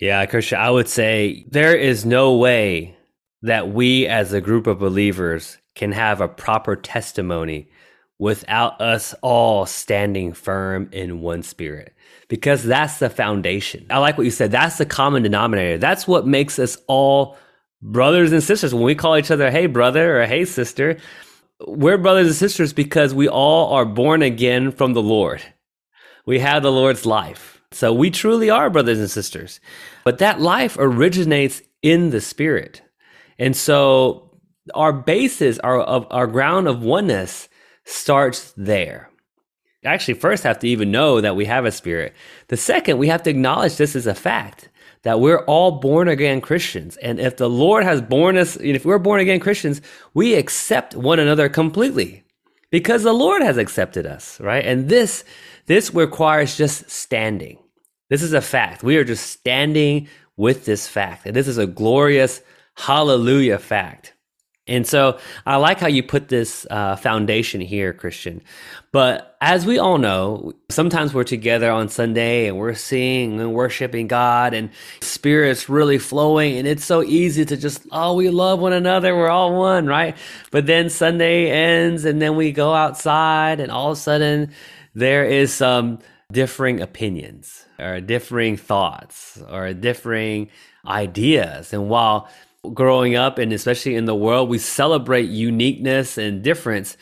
Yeah, 0.00 0.24
Christian, 0.26 0.58
I 0.58 0.70
would 0.70 0.88
say 0.88 1.44
there 1.48 1.76
is 1.76 2.04
no 2.04 2.36
way 2.36 2.96
that 3.42 3.68
we 3.68 4.06
as 4.06 4.32
a 4.32 4.40
group 4.40 4.66
of 4.66 4.78
believers 4.78 5.58
can 5.78 5.92
have 5.92 6.20
a 6.20 6.28
proper 6.28 6.76
testimony 6.76 7.68
without 8.18 8.80
us 8.80 9.14
all 9.22 9.64
standing 9.64 10.32
firm 10.32 10.88
in 10.92 11.20
one 11.20 11.42
spirit 11.42 11.94
because 12.26 12.64
that's 12.64 12.98
the 12.98 13.08
foundation. 13.08 13.86
I 13.88 13.98
like 13.98 14.18
what 14.18 14.24
you 14.24 14.32
said. 14.32 14.50
That's 14.50 14.76
the 14.76 14.84
common 14.84 15.22
denominator. 15.22 15.78
That's 15.78 16.06
what 16.06 16.26
makes 16.26 16.58
us 16.58 16.76
all 16.88 17.38
brothers 17.80 18.32
and 18.32 18.42
sisters. 18.42 18.74
When 18.74 18.82
we 18.82 18.96
call 18.96 19.16
each 19.16 19.30
other, 19.30 19.50
hey, 19.50 19.66
brother 19.66 20.20
or 20.20 20.26
hey, 20.26 20.44
sister, 20.44 20.98
we're 21.66 21.96
brothers 21.96 22.26
and 22.26 22.36
sisters 22.36 22.72
because 22.72 23.14
we 23.14 23.28
all 23.28 23.72
are 23.72 23.86
born 23.86 24.22
again 24.22 24.72
from 24.72 24.94
the 24.94 25.02
Lord. 25.02 25.40
We 26.26 26.40
have 26.40 26.62
the 26.62 26.72
Lord's 26.72 27.06
life. 27.06 27.62
So 27.70 27.92
we 27.92 28.10
truly 28.10 28.50
are 28.50 28.68
brothers 28.68 28.98
and 28.98 29.10
sisters. 29.10 29.60
But 30.04 30.18
that 30.18 30.40
life 30.40 30.76
originates 30.78 31.62
in 31.82 32.10
the 32.10 32.20
Spirit. 32.20 32.82
And 33.38 33.56
so 33.56 34.27
our 34.74 34.92
basis, 34.92 35.58
our, 35.60 35.80
of, 35.80 36.06
our 36.10 36.26
ground 36.26 36.68
of 36.68 36.82
oneness 36.82 37.48
starts 37.84 38.52
there. 38.56 39.10
Actually, 39.84 40.14
first 40.14 40.42
have 40.42 40.58
to 40.58 40.68
even 40.68 40.90
know 40.90 41.20
that 41.20 41.36
we 41.36 41.44
have 41.44 41.64
a 41.64 41.72
spirit. 41.72 42.14
The 42.48 42.56
second, 42.56 42.98
we 42.98 43.08
have 43.08 43.22
to 43.22 43.30
acknowledge 43.30 43.76
this 43.76 43.96
is 43.96 44.06
a 44.06 44.14
fact 44.14 44.68
that 45.02 45.20
we're 45.20 45.44
all 45.44 45.80
born 45.80 46.08
again 46.08 46.40
Christians. 46.40 46.96
And 46.98 47.20
if 47.20 47.36
the 47.36 47.48
Lord 47.48 47.84
has 47.84 48.02
born 48.02 48.36
us, 48.36 48.56
if 48.56 48.84
we're 48.84 48.98
born 48.98 49.20
again 49.20 49.40
Christians, 49.40 49.80
we 50.14 50.34
accept 50.34 50.96
one 50.96 51.18
another 51.20 51.48
completely 51.48 52.24
because 52.70 53.04
the 53.04 53.12
Lord 53.12 53.42
has 53.42 53.56
accepted 53.56 54.04
us, 54.06 54.40
right? 54.40 54.64
And 54.64 54.88
this, 54.88 55.24
this 55.66 55.94
requires 55.94 56.56
just 56.56 56.90
standing. 56.90 57.58
This 58.10 58.22
is 58.22 58.32
a 58.32 58.40
fact. 58.40 58.82
We 58.82 58.96
are 58.96 59.04
just 59.04 59.26
standing 59.30 60.08
with 60.36 60.64
this 60.64 60.88
fact. 60.88 61.26
And 61.26 61.36
this 61.36 61.48
is 61.48 61.58
a 61.58 61.66
glorious 61.66 62.40
hallelujah 62.74 63.58
fact. 63.58 64.14
And 64.68 64.86
so 64.86 65.18
I 65.46 65.56
like 65.56 65.80
how 65.80 65.86
you 65.86 66.02
put 66.02 66.28
this 66.28 66.66
uh, 66.70 66.96
foundation 66.96 67.60
here, 67.60 67.92
Christian. 67.92 68.42
But 68.92 69.36
as 69.40 69.66
we 69.66 69.78
all 69.78 69.98
know, 69.98 70.52
sometimes 70.68 71.14
we're 71.14 71.24
together 71.24 71.70
on 71.70 71.88
Sunday 71.88 72.46
and 72.46 72.58
we're 72.58 72.74
singing 72.74 73.40
and 73.40 73.54
worshiping 73.54 74.06
God 74.08 74.54
and 74.54 74.70
Spirit's 75.00 75.68
really 75.68 75.98
flowing. 75.98 76.56
And 76.56 76.68
it's 76.68 76.84
so 76.84 77.02
easy 77.02 77.44
to 77.46 77.56
just, 77.56 77.86
oh, 77.92 78.14
we 78.14 78.30
love 78.30 78.60
one 78.60 78.72
another. 78.72 79.16
We're 79.16 79.30
all 79.30 79.54
one, 79.58 79.86
right? 79.86 80.16
But 80.50 80.66
then 80.66 80.90
Sunday 80.90 81.50
ends 81.50 82.04
and 82.04 82.20
then 82.20 82.36
we 82.36 82.52
go 82.52 82.72
outside 82.74 83.60
and 83.60 83.72
all 83.72 83.92
of 83.92 83.98
a 83.98 84.00
sudden 84.00 84.52
there 84.94 85.24
is 85.24 85.52
some 85.52 85.98
differing 86.30 86.80
opinions 86.80 87.64
or 87.78 88.00
differing 88.00 88.56
thoughts 88.56 89.40
or 89.50 89.72
differing 89.72 90.50
ideas. 90.86 91.72
And 91.72 91.88
while 91.88 92.28
growing 92.74 93.16
up 93.16 93.38
and 93.38 93.52
especially 93.52 93.94
in 93.94 94.04
the 94.04 94.14
world, 94.14 94.48
we 94.48 94.58
celebrate 94.58 95.28
uniqueness 95.28 96.18
and 96.18 96.42
difference. 96.42 96.96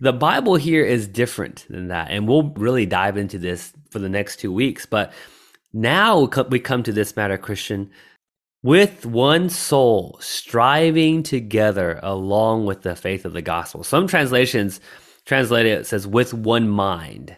The 0.00 0.12
Bible 0.12 0.56
here 0.56 0.84
is 0.84 1.06
different 1.06 1.66
than 1.68 1.88
that. 1.88 2.10
And 2.10 2.26
we'll 2.26 2.50
really 2.54 2.86
dive 2.86 3.16
into 3.16 3.38
this 3.38 3.72
for 3.90 3.98
the 3.98 4.08
next 4.08 4.36
two 4.36 4.52
weeks. 4.52 4.86
But 4.86 5.12
now 5.72 6.28
we 6.48 6.60
come 6.60 6.82
to 6.82 6.92
this 6.92 7.16
matter, 7.16 7.38
Christian, 7.38 7.90
with 8.62 9.06
one 9.06 9.48
soul, 9.48 10.18
striving 10.20 11.22
together 11.22 11.98
along 12.02 12.66
with 12.66 12.82
the 12.82 12.96
faith 12.96 13.24
of 13.24 13.32
the 13.32 13.42
gospel. 13.42 13.82
Some 13.84 14.06
translations 14.06 14.80
translate 15.24 15.66
it, 15.66 15.80
it 15.80 15.86
says 15.86 16.06
with 16.06 16.34
one 16.34 16.68
mind 16.68 17.36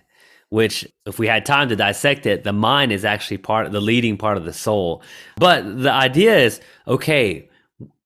which 0.50 0.86
if 1.06 1.18
we 1.18 1.26
had 1.26 1.44
time 1.44 1.68
to 1.68 1.76
dissect 1.76 2.26
it 2.26 2.44
the 2.44 2.52
mind 2.52 2.92
is 2.92 3.04
actually 3.04 3.36
part 3.36 3.66
of 3.66 3.72
the 3.72 3.80
leading 3.80 4.16
part 4.16 4.36
of 4.36 4.44
the 4.44 4.52
soul 4.52 5.02
but 5.36 5.82
the 5.82 5.90
idea 5.90 6.36
is 6.36 6.60
okay 6.86 7.48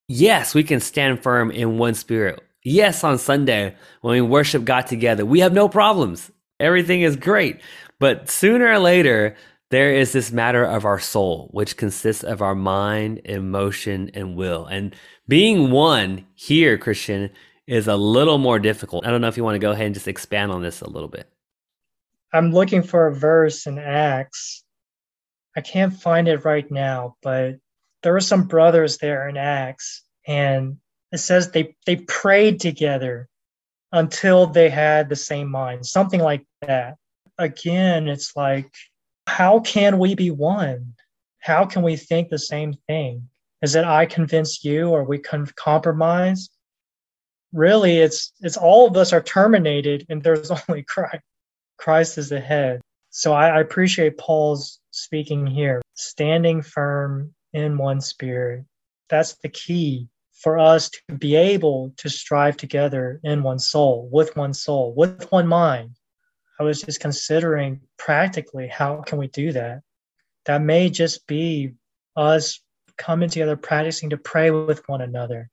yes, 0.08 0.54
we 0.54 0.64
can 0.64 0.80
stand 0.80 1.22
firm 1.22 1.50
in 1.50 1.78
one 1.78 1.94
spirit. 1.94 2.40
Yes, 2.64 3.04
on 3.04 3.18
Sunday, 3.18 3.76
when 4.00 4.14
we 4.14 4.20
worship 4.20 4.64
God 4.64 4.86
together, 4.86 5.24
we 5.24 5.40
have 5.40 5.52
no 5.52 5.68
problems. 5.68 6.30
Everything 6.60 7.02
is 7.02 7.16
great. 7.16 7.60
But 8.00 8.28
sooner 8.28 8.66
or 8.72 8.78
later, 8.78 9.36
there 9.70 9.92
is 9.92 10.12
this 10.12 10.32
matter 10.32 10.64
of 10.64 10.84
our 10.84 10.98
soul, 10.98 11.48
which 11.52 11.76
consists 11.76 12.24
of 12.24 12.42
our 12.42 12.54
mind, 12.54 13.20
emotion, 13.24 14.10
and 14.14 14.36
will. 14.36 14.66
And 14.66 14.94
being 15.28 15.70
one 15.70 16.26
here, 16.34 16.78
Christian, 16.78 17.30
is 17.66 17.86
a 17.86 17.96
little 17.96 18.38
more 18.38 18.58
difficult. 18.58 19.06
I 19.06 19.10
don't 19.10 19.20
know 19.20 19.28
if 19.28 19.36
you 19.36 19.44
want 19.44 19.56
to 19.56 19.60
go 19.60 19.72
ahead 19.72 19.86
and 19.86 19.94
just 19.94 20.08
expand 20.08 20.50
on 20.50 20.62
this 20.62 20.80
a 20.80 20.88
little 20.88 21.08
bit. 21.08 21.28
I'm 22.32 22.52
looking 22.52 22.82
for 22.82 23.06
a 23.06 23.14
verse 23.14 23.66
in 23.66 23.78
Acts. 23.78 24.64
I 25.56 25.60
can't 25.60 25.92
find 25.92 26.28
it 26.28 26.44
right 26.44 26.70
now, 26.70 27.16
but 27.22 27.56
there 28.08 28.14
were 28.14 28.20
some 28.20 28.44
brothers 28.44 28.96
there 28.96 29.28
in 29.28 29.36
Acts, 29.36 30.02
and 30.26 30.78
it 31.12 31.18
says 31.18 31.50
they 31.50 31.76
they 31.84 31.96
prayed 31.96 32.58
together 32.58 33.28
until 33.92 34.46
they 34.46 34.70
had 34.70 35.10
the 35.10 35.14
same 35.14 35.50
mind, 35.50 35.84
something 35.84 36.18
like 36.18 36.42
that. 36.62 36.96
Again, 37.36 38.08
it's 38.08 38.34
like, 38.34 38.72
how 39.26 39.60
can 39.60 39.98
we 39.98 40.14
be 40.14 40.30
one? 40.30 40.94
How 41.40 41.66
can 41.66 41.82
we 41.82 41.96
think 41.96 42.30
the 42.30 42.38
same 42.38 42.72
thing? 42.86 43.28
Is 43.60 43.74
it 43.74 43.84
I 43.84 44.06
convince 44.06 44.64
you, 44.64 44.88
or 44.88 45.04
we 45.04 45.18
can 45.18 45.44
compromise? 45.56 46.48
Really, 47.52 47.98
it's 47.98 48.32
it's 48.40 48.56
all 48.56 48.86
of 48.86 48.96
us 48.96 49.12
are 49.12 49.22
terminated, 49.22 50.06
and 50.08 50.22
there's 50.22 50.50
only 50.66 50.82
Christ. 50.82 51.22
Christ 51.76 52.16
is 52.16 52.30
the 52.30 52.40
head. 52.40 52.80
So 53.10 53.34
I, 53.34 53.48
I 53.48 53.60
appreciate 53.60 54.16
Paul's 54.16 54.80
speaking 54.92 55.46
here, 55.46 55.82
standing 55.94 56.62
firm 56.62 57.34
in 57.58 57.76
one 57.76 58.00
spirit. 58.00 58.64
That's 59.08 59.34
the 59.34 59.48
key 59.48 60.08
for 60.32 60.58
us 60.58 60.90
to 60.90 61.14
be 61.16 61.34
able 61.34 61.92
to 61.96 62.08
strive 62.08 62.56
together 62.56 63.20
in 63.24 63.42
one 63.42 63.58
soul, 63.58 64.08
with 64.12 64.36
one 64.36 64.54
soul, 64.54 64.94
with 64.94 65.30
one 65.32 65.48
mind. 65.48 65.96
I 66.60 66.62
was 66.62 66.82
just 66.82 67.00
considering 67.00 67.80
practically 67.96 68.68
how 68.68 69.02
can 69.02 69.18
we 69.18 69.28
do 69.28 69.52
that? 69.52 69.80
That 70.46 70.62
may 70.62 70.90
just 70.90 71.26
be 71.26 71.74
us 72.16 72.60
coming 72.96 73.28
together, 73.28 73.56
practicing 73.56 74.10
to 74.10 74.16
pray 74.16 74.50
with 74.50 74.88
one 74.88 75.00
another, 75.00 75.50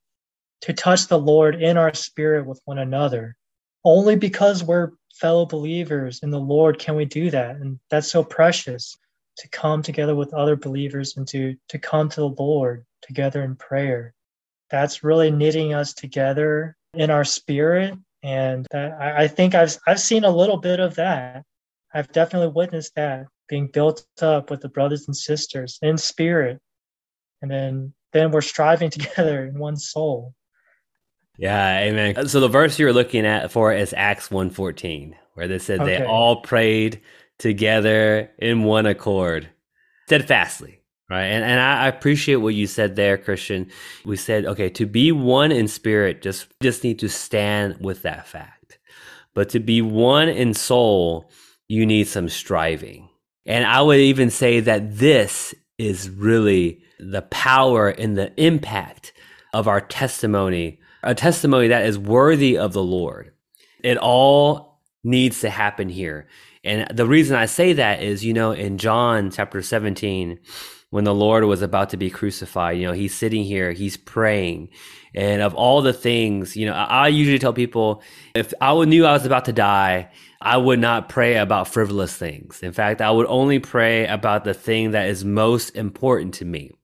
to 0.62 0.72
touch 0.72 1.06
the 1.06 1.18
Lord 1.18 1.60
in 1.60 1.76
our 1.76 1.94
spirit 1.94 2.46
with 2.46 2.60
one 2.64 2.78
another. 2.78 3.36
Only 3.84 4.16
because 4.16 4.64
we're 4.64 4.92
fellow 5.14 5.46
believers 5.46 6.20
in 6.22 6.30
the 6.30 6.40
Lord 6.40 6.78
can 6.78 6.96
we 6.96 7.04
do 7.04 7.30
that. 7.30 7.56
And 7.56 7.78
that's 7.90 8.10
so 8.10 8.22
precious 8.22 8.96
to 9.38 9.48
come 9.48 9.82
together 9.82 10.14
with 10.14 10.34
other 10.34 10.56
believers 10.56 11.16
and 11.16 11.26
to 11.28 11.56
to 11.68 11.78
come 11.78 12.08
to 12.10 12.20
the 12.20 12.28
Lord 12.28 12.84
together 13.02 13.42
in 13.42 13.56
prayer. 13.56 14.14
That's 14.70 15.04
really 15.04 15.30
knitting 15.30 15.74
us 15.74 15.94
together 15.94 16.76
in 16.94 17.10
our 17.10 17.24
spirit, 17.24 17.94
and 18.22 18.66
that, 18.70 18.92
I, 19.00 19.24
I 19.24 19.28
think 19.28 19.54
I've 19.54 19.76
I've 19.86 20.00
seen 20.00 20.24
a 20.24 20.30
little 20.30 20.56
bit 20.56 20.80
of 20.80 20.94
that. 20.96 21.44
I've 21.94 22.10
definitely 22.12 22.48
witnessed 22.48 22.94
that 22.96 23.26
being 23.48 23.68
built 23.68 24.04
up 24.20 24.50
with 24.50 24.60
the 24.60 24.68
brothers 24.68 25.06
and 25.06 25.16
sisters 25.16 25.78
in 25.82 25.98
spirit, 25.98 26.60
and 27.42 27.50
then 27.50 27.94
then 28.12 28.30
we're 28.30 28.40
striving 28.40 28.90
together 28.98 29.44
in 29.46 29.58
one 29.58 29.76
soul. 29.76 30.34
Yeah, 31.38 31.80
amen. 31.80 32.28
So 32.28 32.40
the 32.40 32.48
verse 32.48 32.78
you're 32.78 32.94
looking 32.94 33.26
at 33.26 33.52
for 33.52 33.72
is 33.72 33.94
Acts 33.96 34.28
1:14, 34.28 35.14
where 35.34 35.46
they 35.46 35.58
said 35.58 35.80
okay. 35.80 35.98
they 35.98 36.04
all 36.04 36.40
prayed 36.40 37.02
together 37.38 38.30
in 38.38 38.64
one 38.64 38.86
accord, 38.86 39.48
steadfastly. 40.06 40.80
Right. 41.08 41.26
And, 41.26 41.44
and 41.44 41.60
I 41.60 41.86
appreciate 41.86 42.36
what 42.36 42.54
you 42.54 42.66
said 42.66 42.96
there, 42.96 43.16
Christian. 43.16 43.70
We 44.04 44.16
said, 44.16 44.44
okay, 44.44 44.68
to 44.70 44.86
be 44.86 45.12
one 45.12 45.52
in 45.52 45.68
spirit, 45.68 46.20
just, 46.20 46.48
just 46.60 46.82
need 46.82 46.98
to 46.98 47.08
stand 47.08 47.76
with 47.80 48.02
that 48.02 48.26
fact. 48.26 48.78
But 49.32 49.50
to 49.50 49.60
be 49.60 49.82
one 49.82 50.28
in 50.28 50.52
soul, 50.52 51.30
you 51.68 51.86
need 51.86 52.08
some 52.08 52.28
striving. 52.28 53.08
And 53.44 53.64
I 53.64 53.82
would 53.82 53.98
even 53.98 54.30
say 54.30 54.58
that 54.60 54.98
this 54.98 55.54
is 55.78 56.10
really 56.10 56.82
the 56.98 57.22
power 57.22 57.88
and 57.88 58.16
the 58.16 58.32
impact 58.42 59.12
of 59.54 59.68
our 59.68 59.80
testimony, 59.80 60.80
a 61.04 61.14
testimony 61.14 61.68
that 61.68 61.86
is 61.86 61.98
worthy 61.98 62.58
of 62.58 62.72
the 62.72 62.82
Lord. 62.82 63.32
It 63.84 63.96
all 63.98 64.80
needs 65.04 65.40
to 65.42 65.50
happen 65.50 65.88
here. 65.88 66.26
And 66.66 66.96
the 66.96 67.06
reason 67.06 67.36
I 67.36 67.46
say 67.46 67.72
that 67.74 68.02
is, 68.02 68.24
you 68.24 68.34
know, 68.34 68.50
in 68.50 68.76
John 68.76 69.30
chapter 69.30 69.62
17, 69.62 70.40
when 70.90 71.04
the 71.04 71.14
Lord 71.14 71.44
was 71.44 71.62
about 71.62 71.90
to 71.90 71.96
be 71.96 72.10
crucified, 72.10 72.78
you 72.78 72.86
know, 72.86 72.92
he's 72.92 73.14
sitting 73.14 73.44
here, 73.44 73.72
he's 73.72 73.96
praying. 73.96 74.70
And 75.14 75.42
of 75.42 75.54
all 75.54 75.80
the 75.80 75.92
things, 75.92 76.56
you 76.56 76.66
know, 76.66 76.72
I 76.74 77.08
usually 77.08 77.38
tell 77.38 77.52
people 77.52 78.02
if 78.34 78.52
I 78.60 78.84
knew 78.84 79.06
I 79.06 79.12
was 79.12 79.24
about 79.24 79.46
to 79.46 79.52
die, 79.52 80.10
I 80.40 80.56
would 80.56 80.78
not 80.78 81.08
pray 81.08 81.36
about 81.36 81.68
frivolous 81.68 82.14
things. 82.16 82.60
In 82.62 82.72
fact, 82.72 83.00
I 83.00 83.10
would 83.10 83.26
only 83.26 83.58
pray 83.58 84.06
about 84.06 84.44
the 84.44 84.54
thing 84.54 84.90
that 84.90 85.08
is 85.08 85.24
most 85.24 85.70
important 85.70 86.34
to 86.34 86.44
me. 86.44 86.75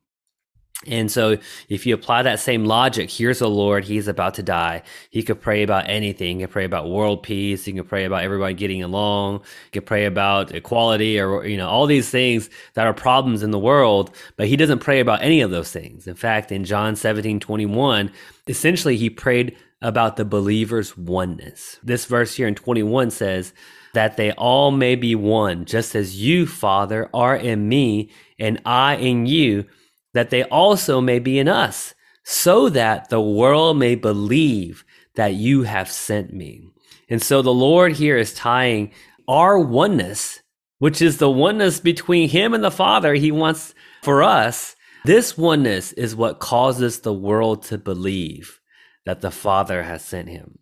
And 0.86 1.10
so, 1.10 1.38
if 1.68 1.86
you 1.86 1.94
apply 1.94 2.22
that 2.22 2.40
same 2.40 2.64
logic, 2.64 3.10
here's 3.10 3.38
the 3.38 3.48
Lord, 3.48 3.84
he's 3.84 4.08
about 4.08 4.34
to 4.34 4.42
die. 4.42 4.82
He 5.10 5.22
could 5.22 5.40
pray 5.40 5.62
about 5.62 5.88
anything. 5.88 6.38
He 6.38 6.44
could 6.44 6.52
pray 6.52 6.64
about 6.64 6.90
world 6.90 7.22
peace. 7.22 7.64
He 7.64 7.72
can 7.72 7.84
pray 7.84 8.04
about 8.04 8.24
everybody 8.24 8.54
getting 8.54 8.82
along. 8.82 9.42
He 9.66 9.70
could 9.70 9.86
pray 9.86 10.06
about 10.06 10.52
equality 10.52 11.20
or, 11.20 11.44
you 11.46 11.56
know, 11.56 11.68
all 11.68 11.86
these 11.86 12.10
things 12.10 12.50
that 12.74 12.86
are 12.86 12.94
problems 12.94 13.42
in 13.42 13.52
the 13.52 13.58
world. 13.58 14.14
But 14.36 14.48
he 14.48 14.56
doesn't 14.56 14.80
pray 14.80 15.00
about 15.00 15.22
any 15.22 15.40
of 15.40 15.50
those 15.50 15.70
things. 15.70 16.06
In 16.06 16.14
fact, 16.14 16.50
in 16.50 16.64
John 16.64 16.96
17 16.96 17.38
21, 17.38 18.10
essentially 18.48 18.96
he 18.96 19.08
prayed 19.08 19.56
about 19.80 20.16
the 20.16 20.24
believer's 20.24 20.96
oneness. 20.96 21.78
This 21.82 22.06
verse 22.06 22.34
here 22.34 22.48
in 22.48 22.54
21 22.54 23.10
says, 23.10 23.52
that 23.94 24.16
they 24.16 24.32
all 24.32 24.70
may 24.70 24.94
be 24.94 25.14
one, 25.14 25.64
just 25.64 25.94
as 25.94 26.20
you, 26.20 26.46
Father, 26.46 27.08
are 27.12 27.36
in 27.36 27.68
me, 27.68 28.10
and 28.38 28.60
I 28.64 28.96
in 28.96 29.26
you, 29.26 29.66
that 30.14 30.30
they 30.30 30.44
also 30.44 31.00
may 31.00 31.18
be 31.18 31.38
in 31.38 31.48
us, 31.48 31.94
so 32.24 32.68
that 32.68 33.10
the 33.10 33.20
world 33.20 33.78
may 33.78 33.94
believe 33.94 34.84
that 35.14 35.34
you 35.34 35.62
have 35.62 35.90
sent 35.90 36.32
me. 36.32 36.68
And 37.08 37.20
so 37.22 37.42
the 37.42 37.52
Lord 37.52 37.92
here 37.92 38.16
is 38.16 38.32
tying 38.32 38.92
our 39.28 39.58
oneness, 39.58 40.40
which 40.78 41.02
is 41.02 41.18
the 41.18 41.30
oneness 41.30 41.80
between 41.80 42.28
Him 42.28 42.54
and 42.54 42.62
the 42.62 42.70
Father, 42.70 43.14
He 43.14 43.30
wants 43.30 43.74
for 44.02 44.22
us. 44.22 44.76
This 45.04 45.36
oneness 45.36 45.92
is 45.92 46.14
what 46.14 46.38
causes 46.38 47.00
the 47.00 47.12
world 47.12 47.64
to 47.64 47.78
believe 47.78 48.60
that 49.04 49.20
the 49.20 49.30
Father 49.30 49.82
has 49.82 50.04
sent 50.04 50.28
Him. 50.28 50.58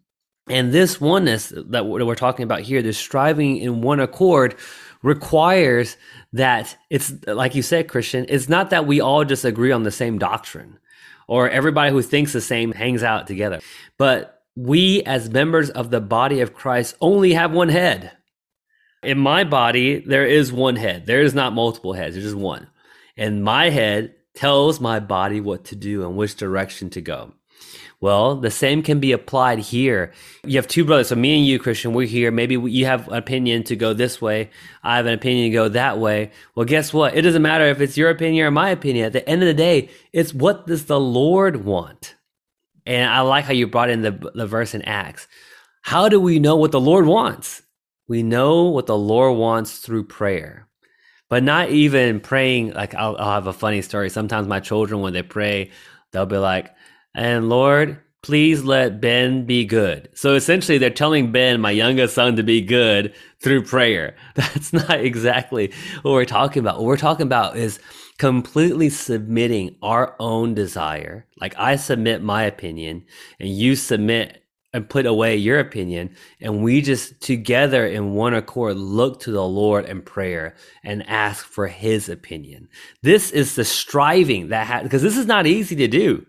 And 0.48 0.72
this 0.72 1.00
oneness 1.00 1.52
that 1.54 1.86
we're 1.86 2.14
talking 2.14 2.42
about 2.42 2.62
here, 2.62 2.82
this 2.82 2.98
striving 2.98 3.58
in 3.58 3.82
one 3.82 4.00
accord, 4.00 4.56
requires 5.02 5.96
that 6.32 6.76
it's 6.90 7.12
like 7.26 7.54
you 7.54 7.62
said, 7.62 7.88
Christian, 7.88 8.26
it's 8.28 8.48
not 8.48 8.70
that 8.70 8.86
we 8.86 9.00
all 9.00 9.24
just 9.24 9.44
agree 9.44 9.72
on 9.72 9.82
the 9.82 9.90
same 9.90 10.18
doctrine 10.18 10.78
or 11.26 11.48
everybody 11.48 11.90
who 11.90 12.02
thinks 12.02 12.32
the 12.32 12.40
same 12.40 12.72
hangs 12.72 13.02
out 13.02 13.26
together, 13.26 13.60
but 13.98 14.42
we 14.56 15.02
as 15.04 15.30
members 15.30 15.70
of 15.70 15.90
the 15.90 16.00
body 16.00 16.40
of 16.40 16.54
Christ 16.54 16.96
only 17.00 17.32
have 17.34 17.52
one 17.52 17.68
head. 17.68 18.12
In 19.02 19.18
my 19.18 19.44
body, 19.44 20.00
there 20.00 20.26
is 20.26 20.52
one 20.52 20.76
head. 20.76 21.06
There 21.06 21.22
is 21.22 21.32
not 21.32 21.54
multiple 21.54 21.94
heads, 21.94 22.14
there's 22.14 22.26
just 22.26 22.36
one. 22.36 22.68
And 23.16 23.42
my 23.42 23.70
head 23.70 24.14
tells 24.34 24.80
my 24.80 25.00
body 25.00 25.40
what 25.40 25.64
to 25.66 25.76
do 25.76 26.04
and 26.04 26.16
which 26.16 26.36
direction 26.36 26.90
to 26.90 27.00
go. 27.00 27.32
Well, 28.00 28.36
the 28.36 28.50
same 28.50 28.82
can 28.82 28.98
be 28.98 29.12
applied 29.12 29.58
here. 29.58 30.12
You 30.44 30.56
have 30.56 30.66
two 30.66 30.84
brothers. 30.84 31.08
So 31.08 31.16
me 31.16 31.36
and 31.36 31.46
you, 31.46 31.58
Christian, 31.58 31.92
we're 31.92 32.06
here. 32.06 32.30
Maybe 32.30 32.54
you 32.54 32.86
have 32.86 33.08
an 33.08 33.14
opinion 33.14 33.62
to 33.64 33.76
go 33.76 33.92
this 33.92 34.22
way. 34.22 34.50
I 34.82 34.96
have 34.96 35.06
an 35.06 35.12
opinion 35.12 35.50
to 35.50 35.54
go 35.54 35.68
that 35.68 35.98
way. 35.98 36.30
Well, 36.54 36.64
guess 36.64 36.94
what? 36.94 37.14
It 37.14 37.22
doesn't 37.22 37.42
matter 37.42 37.66
if 37.66 37.80
it's 37.80 37.98
your 37.98 38.08
opinion 38.08 38.46
or 38.46 38.50
my 38.50 38.70
opinion. 38.70 39.04
At 39.04 39.12
the 39.12 39.28
end 39.28 39.42
of 39.42 39.46
the 39.46 39.54
day, 39.54 39.90
it's 40.12 40.32
what 40.32 40.66
does 40.66 40.86
the 40.86 41.00
Lord 41.00 41.64
want? 41.64 42.16
And 42.86 43.10
I 43.10 43.20
like 43.20 43.44
how 43.44 43.52
you 43.52 43.66
brought 43.66 43.90
in 43.90 44.00
the, 44.00 44.30
the 44.34 44.46
verse 44.46 44.74
in 44.74 44.82
Acts. 44.82 45.28
How 45.82 46.08
do 46.08 46.18
we 46.18 46.38
know 46.38 46.56
what 46.56 46.72
the 46.72 46.80
Lord 46.80 47.06
wants? 47.06 47.62
We 48.08 48.22
know 48.22 48.64
what 48.64 48.86
the 48.86 48.96
Lord 48.96 49.36
wants 49.36 49.78
through 49.78 50.04
prayer 50.04 50.66
but 51.30 51.44
not 51.44 51.70
even 51.70 52.20
praying 52.20 52.72
like 52.72 52.94
I'll, 52.94 53.16
I'll, 53.16 53.32
have 53.32 53.46
a 53.46 53.52
funny 53.54 53.80
story 53.80 54.10
sometimes 54.10 54.46
my 54.46 54.60
children 54.60 55.00
when 55.00 55.14
they 55.14 55.22
pray 55.22 55.70
they'll 56.10 56.26
be 56.26 56.36
like 56.36 56.74
and 57.14 57.48
Lord, 57.48 57.98
please 58.22 58.62
let 58.62 59.00
Ben 59.00 59.46
be 59.46 59.64
good. 59.64 60.08
So 60.14 60.34
essentially, 60.34 60.78
they're 60.78 60.90
telling 60.90 61.32
Ben, 61.32 61.60
my 61.60 61.70
youngest 61.70 62.14
son, 62.14 62.36
to 62.36 62.42
be 62.42 62.60
good 62.60 63.14
through 63.42 63.64
prayer. 63.64 64.16
That's 64.34 64.72
not 64.72 65.00
exactly 65.00 65.72
what 66.02 66.12
we're 66.12 66.24
talking 66.24 66.60
about. 66.60 66.76
What 66.76 66.86
we're 66.86 66.96
talking 66.96 67.26
about 67.26 67.56
is 67.56 67.80
completely 68.18 68.90
submitting 68.90 69.76
our 69.82 70.14
own 70.20 70.54
desire. 70.54 71.26
Like 71.40 71.54
I 71.58 71.76
submit 71.76 72.22
my 72.22 72.44
opinion, 72.44 73.04
and 73.38 73.48
you 73.48 73.76
submit 73.76 74.40
and 74.72 74.88
put 74.88 75.04
away 75.04 75.36
your 75.36 75.58
opinion 75.58 76.14
and 76.40 76.62
we 76.62 76.80
just 76.80 77.20
together 77.20 77.86
in 77.86 78.12
one 78.12 78.34
accord 78.34 78.76
look 78.76 79.18
to 79.20 79.32
the 79.32 79.42
lord 79.42 79.84
in 79.84 80.00
prayer 80.00 80.54
and 80.84 81.04
ask 81.08 81.44
for 81.44 81.66
his 81.66 82.08
opinion 82.08 82.68
this 83.02 83.32
is 83.32 83.56
the 83.56 83.64
striving 83.64 84.48
that 84.48 84.66
has, 84.66 84.82
because 84.84 85.02
this 85.02 85.16
is 85.16 85.26
not 85.26 85.46
easy 85.46 85.74
to 85.74 85.88
do 85.88 86.24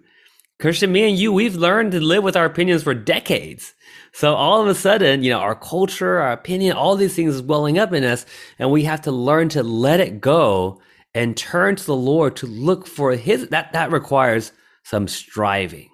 Christian, 0.61 0.91
me 0.91 1.09
and 1.09 1.17
you, 1.17 1.33
we've 1.33 1.55
learned 1.55 1.91
to 1.93 1.99
live 1.99 2.23
with 2.23 2.37
our 2.37 2.45
opinions 2.45 2.83
for 2.83 2.93
decades. 2.93 3.73
So 4.13 4.35
all 4.35 4.61
of 4.61 4.67
a 4.67 4.75
sudden, 4.75 5.23
you 5.23 5.31
know, 5.31 5.39
our 5.39 5.55
culture, 5.55 6.19
our 6.19 6.33
opinion, 6.33 6.77
all 6.77 6.95
these 6.95 7.15
things 7.15 7.33
is 7.33 7.41
welling 7.41 7.79
up 7.79 7.93
in 7.93 8.03
us, 8.03 8.27
and 8.59 8.69
we 8.69 8.83
have 8.83 9.01
to 9.01 9.11
learn 9.11 9.49
to 9.49 9.63
let 9.63 9.99
it 9.99 10.21
go 10.21 10.79
and 11.15 11.35
turn 11.35 11.77
to 11.77 11.85
the 11.85 11.95
Lord 11.95 12.35
to 12.37 12.45
look 12.45 12.85
for 12.85 13.13
His. 13.13 13.47
That 13.47 13.73
that 13.73 13.91
requires 13.91 14.51
some 14.83 15.07
striving, 15.07 15.89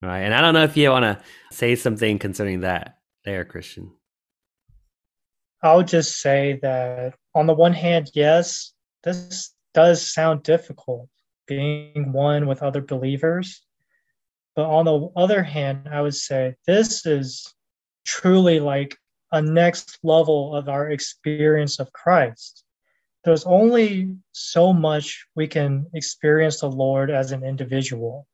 right? 0.00 0.20
And 0.20 0.32
I 0.32 0.40
don't 0.40 0.54
know 0.54 0.62
if 0.62 0.76
you 0.76 0.90
want 0.90 1.02
to 1.02 1.20
say 1.50 1.74
something 1.74 2.20
concerning 2.20 2.60
that, 2.60 2.98
there, 3.24 3.44
Christian. 3.44 3.90
I'll 5.60 5.82
just 5.82 6.20
say 6.20 6.60
that 6.62 7.16
on 7.34 7.48
the 7.48 7.54
one 7.54 7.72
hand, 7.72 8.12
yes, 8.14 8.74
this 9.02 9.52
does 9.72 10.06
sound 10.06 10.44
difficult 10.44 11.08
being 11.48 12.12
one 12.12 12.46
with 12.46 12.62
other 12.62 12.80
believers 12.80 13.60
but 14.54 14.66
on 14.66 14.84
the 14.84 15.08
other 15.16 15.42
hand, 15.42 15.88
I 15.90 16.00
would 16.00 16.14
say 16.14 16.54
this 16.66 17.06
is 17.06 17.54
truly 18.04 18.60
like 18.60 18.96
a 19.32 19.42
next 19.42 19.98
level 20.02 20.54
of 20.54 20.68
our 20.68 20.90
experience 20.90 21.80
of 21.80 21.92
Christ. 21.92 22.64
There's 23.24 23.44
only 23.44 24.14
so 24.32 24.72
much 24.72 25.26
we 25.34 25.48
can 25.48 25.86
experience 25.94 26.60
the 26.60 26.70
Lord 26.70 27.10
as 27.10 27.32
an 27.32 27.42
individual. 27.42 28.26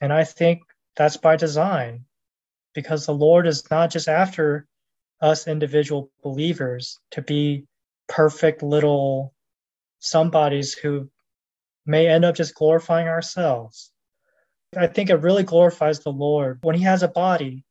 And 0.00 0.12
I 0.12 0.24
think 0.24 0.62
that's 0.96 1.16
by 1.16 1.36
design 1.36 2.06
because 2.74 3.06
the 3.06 3.14
Lord 3.14 3.46
is 3.46 3.70
not 3.70 3.90
just 3.90 4.08
after 4.08 4.66
us 5.20 5.46
individual 5.46 6.10
believers 6.22 6.98
to 7.12 7.22
be 7.22 7.66
perfect 8.08 8.62
little 8.62 9.34
somebodies 10.00 10.74
who 10.74 11.08
may 11.86 12.08
end 12.08 12.24
up 12.24 12.34
just 12.34 12.54
glorifying 12.54 13.06
ourselves. 13.06 13.92
I 14.76 14.86
think 14.86 15.10
it 15.10 15.16
really 15.16 15.42
glorifies 15.42 16.00
the 16.00 16.10
Lord 16.10 16.58
when 16.62 16.76
He 16.76 16.82
has 16.84 17.02
a 17.02 17.08
body 17.08 17.64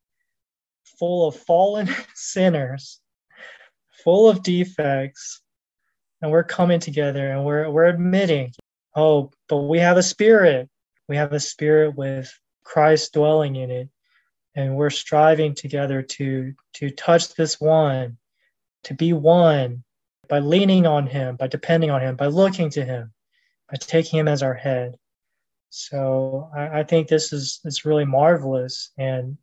full 0.99 1.27
of 1.27 1.35
fallen 1.35 1.89
sinners, 2.15 2.99
full 4.03 4.29
of 4.29 4.43
defects, 4.43 5.41
and 6.21 6.31
we're 6.31 6.43
coming 6.43 6.79
together 6.79 7.31
and 7.31 7.43
we're 7.43 7.69
we're 7.69 7.85
admitting, 7.85 8.53
oh, 8.95 9.31
but 9.49 9.57
we 9.57 9.79
have 9.79 9.97
a 9.97 10.03
spirit. 10.03 10.69
We 11.07 11.17
have 11.17 11.33
a 11.33 11.39
spirit 11.39 11.95
with 11.95 12.31
Christ 12.63 13.13
dwelling 13.13 13.55
in 13.55 13.71
it, 13.71 13.89
and 14.55 14.75
we're 14.75 14.91
striving 14.91 15.55
together 15.55 16.03
to 16.03 16.53
to 16.75 16.89
touch 16.91 17.33
this 17.33 17.59
one, 17.59 18.17
to 18.83 18.93
be 18.93 19.13
one 19.13 19.83
by 20.29 20.39
leaning 20.39 20.85
on 20.85 21.07
Him, 21.07 21.35
by 21.35 21.47
depending 21.47 21.89
on 21.89 22.01
Him, 22.01 22.15
by 22.15 22.27
looking 22.27 22.69
to 22.71 22.85
Him, 22.85 23.11
by 23.69 23.77
taking 23.77 24.19
Him 24.19 24.27
as 24.27 24.43
our 24.43 24.53
head. 24.53 24.97
So 25.71 26.49
I, 26.55 26.79
I 26.79 26.83
think 26.83 27.07
this 27.07 27.31
is 27.31 27.61
is 27.63 27.85
really 27.85 28.05
marvelous 28.05 28.91
and, 28.97 29.37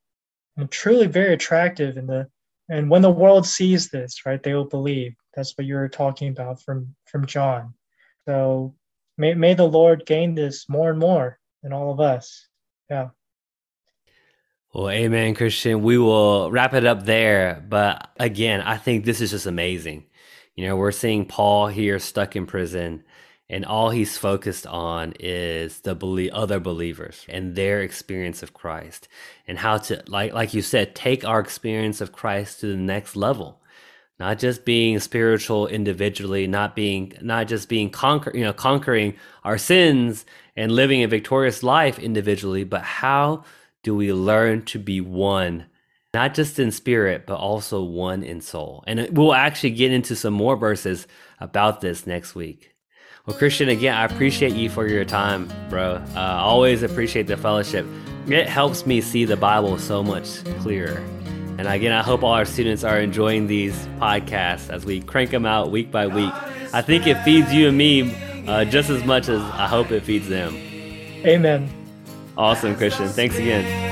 and 0.59 0.71
truly 0.71 1.07
very 1.07 1.33
attractive 1.33 1.97
in 1.97 2.07
the 2.07 2.29
and 2.69 2.91
when 2.91 3.01
the 3.01 3.11
world 3.11 3.47
sees 3.47 3.89
this, 3.89 4.27
right, 4.27 4.43
they 4.43 4.53
will 4.53 4.67
believe. 4.67 5.15
That's 5.35 5.57
what 5.57 5.67
you 5.67 5.75
were 5.75 5.89
talking 5.89 6.29
about 6.29 6.61
from 6.63 6.95
from 7.07 7.25
John. 7.25 7.73
So 8.27 8.75
may 9.17 9.33
may 9.33 9.55
the 9.55 9.67
Lord 9.67 10.05
gain 10.05 10.35
this 10.35 10.69
more 10.69 10.91
and 10.91 10.99
more 10.99 11.39
in 11.63 11.73
all 11.73 11.93
of 11.93 11.99
us. 11.99 12.47
Yeah. 12.91 13.09
Well, 14.75 14.91
amen, 14.91 15.35
Christian. 15.35 15.83
We 15.83 15.97
will 15.97 16.51
wrap 16.51 16.75
it 16.75 16.85
up 16.85 17.05
there. 17.05 17.65
But 17.67 18.11
again, 18.21 18.61
I 18.61 18.77
think 18.77 19.07
this 19.07 19.23
is 19.23 19.31
just 19.31 19.47
amazing. 19.47 20.05
You 20.57 20.67
know, 20.67 20.77
we're 20.77 20.93
seeing 20.93 21.25
Paul 21.25 21.69
here 21.69 21.99
stuck 21.99 22.37
in 22.37 22.45
prison 22.45 23.05
and 23.51 23.65
all 23.65 23.91
he's 23.91 24.19
focused 24.19 24.67
on 24.67 25.15
is 25.19 25.81
the 25.81 25.95
belie- 25.95 26.31
other 26.33 26.61
believers 26.61 27.25
and 27.29 27.55
their 27.55 27.81
experience 27.81 28.43
of 28.43 28.53
Christ 28.53 29.09
and 29.47 29.59
how 29.59 29.79
to 29.79 30.03
like 30.07 30.33
like 30.33 30.55
you 30.55 30.63
said 30.63 30.95
take 30.95 31.25
our 31.25 31.41
experience 31.41 32.01
of 32.01 32.13
Christ 32.13 32.61
to 32.61 32.67
the 32.67 32.77
next 32.77 33.17
level. 33.17 33.61
Not 34.19 34.41
just 34.41 34.65
being 34.65 34.99
spiritual 34.99 35.67
individually 35.67 36.47
not 36.47 36.77
being 36.77 37.13
not 37.23 37.49
just 37.49 37.69
being 37.69 37.91
conquer 37.91 38.33
you 38.35 38.45
know 38.45 38.53
conquering 38.53 39.15
our 39.45 39.59
sins 39.59 40.27
and 40.57 40.73
living 40.73 41.03
a 41.03 41.09
victorious 41.09 41.63
life 41.63 41.99
individually 41.99 42.65
but 42.65 42.83
how 42.83 43.45
do 43.83 43.95
we 43.95 44.13
learn 44.13 44.63
to 44.67 44.79
be 44.79 45.01
one 45.01 45.67
not 46.13 46.35
just 46.35 46.59
in 46.59 46.71
spirit 46.71 47.27
but 47.27 47.37
also 47.37 47.83
one 47.83 48.23
in 48.23 48.41
soul? 48.41 48.85
And 48.87 49.17
we'll 49.17 49.35
actually 49.35 49.71
get 49.71 49.93
into 49.93 50.17
some 50.17 50.35
more 50.35 50.57
verses 50.57 51.07
about 51.41 51.81
this 51.81 52.07
next 52.07 52.35
week 52.35 52.75
well, 53.29 53.37
Christian, 53.37 53.69
again, 53.69 53.95
I 53.95 54.07
appreciate 54.07 54.55
you 54.55 54.71
for 54.71 54.87
your 54.87 55.05
time, 55.05 55.53
bro. 55.69 56.03
Uh, 56.17 56.19
always 56.19 56.83
appreciate 56.83 57.27
the 57.27 57.37
fellowship. 57.37 57.85
It 58.27 58.49
helps 58.49 58.87
me 58.87 59.03
see 59.03 59.27
the 59.27 59.37
Bible 59.37 59.77
so 59.77 60.03
much 60.03 60.43
clearer. 60.61 60.97
And 61.59 61.69
again, 61.69 61.93
I 61.93 62.03
hope 62.03 62.23
all 62.23 62.33
our 62.33 62.47
students 62.47 62.85
are 62.85 62.99
enjoying 62.99 63.47
these 63.47 63.77
podcasts 63.99 64.71
as 64.71 64.87
we 64.87 65.03
crank 65.03 65.31
them 65.31 65.45
out 65.45 65.71
week 65.71 65.93
by 65.93 66.07
week. 66.07 66.33
I 66.73 66.81
think 66.81 67.07
it 67.07 67.23
feeds 67.23 67.53
you 67.53 67.69
and 67.69 67.77
me 67.77 68.17
uh, 68.47 68.65
just 68.65 68.89
as 68.89 69.05
much 69.05 69.29
as 69.29 69.43
I 69.43 69.67
hope 69.67 69.91
it 69.91 70.05
feeds 70.05 70.29
them. 70.29 70.55
Amen. 71.27 71.69
Awesome, 72.35 72.77
Christian. 72.77 73.09
Thanks 73.09 73.37
again. 73.37 73.88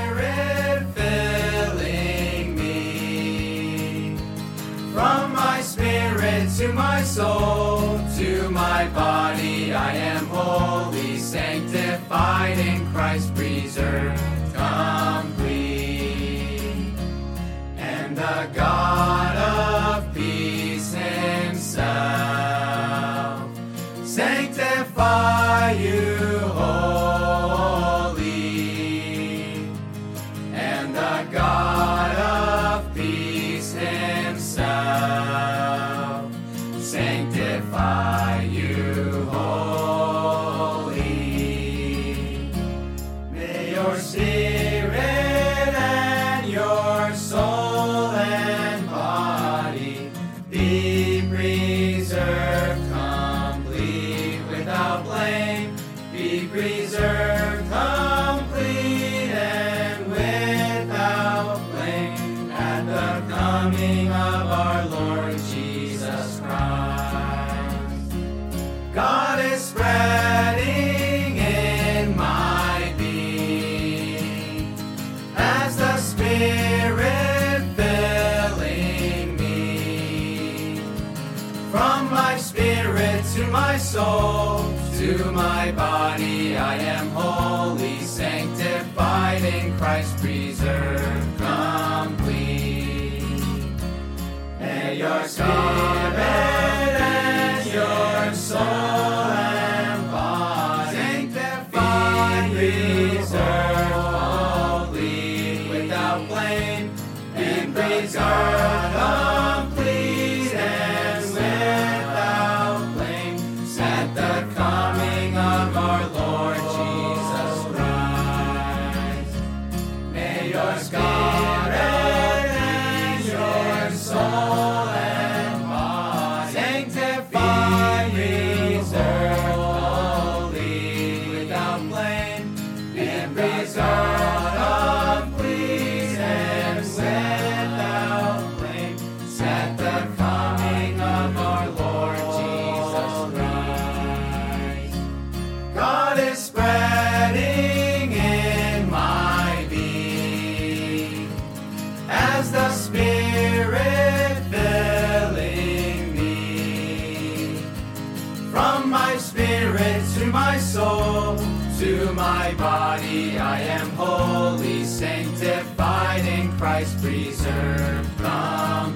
To 161.78 162.12
my 162.14 162.54
body 162.54 163.38
I 163.38 163.60
am 163.60 163.90
holy, 163.90 164.82
sanctified 164.84 166.24
in 166.24 166.50
Christ 166.56 166.98
preserved 167.02 168.16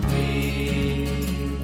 complete. 0.01 1.59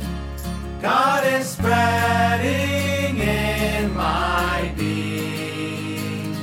God 0.83 1.24
is 1.26 1.48
spreading 1.48 3.18
in 3.18 3.94
my 3.94 4.74
being 4.76 6.37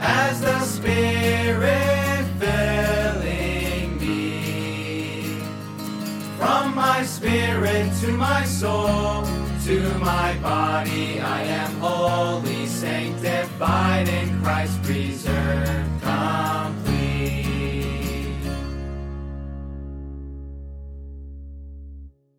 as 0.00 0.40
the 0.42 0.60
Spirit 0.60 2.26
filling 2.38 3.96
me. 3.98 5.38
From 6.36 6.74
my 6.74 7.04
spirit 7.04 7.90
to 8.02 8.12
my 8.12 8.44
soul, 8.44 9.24
to 9.64 9.98
my 9.98 10.36
body 10.42 11.20
I 11.20 11.42
am 11.44 11.72
holy 11.80 12.63
sanctified 12.84 14.08
in 14.08 14.42
Christ 14.42 14.82
preserved. 14.82 15.93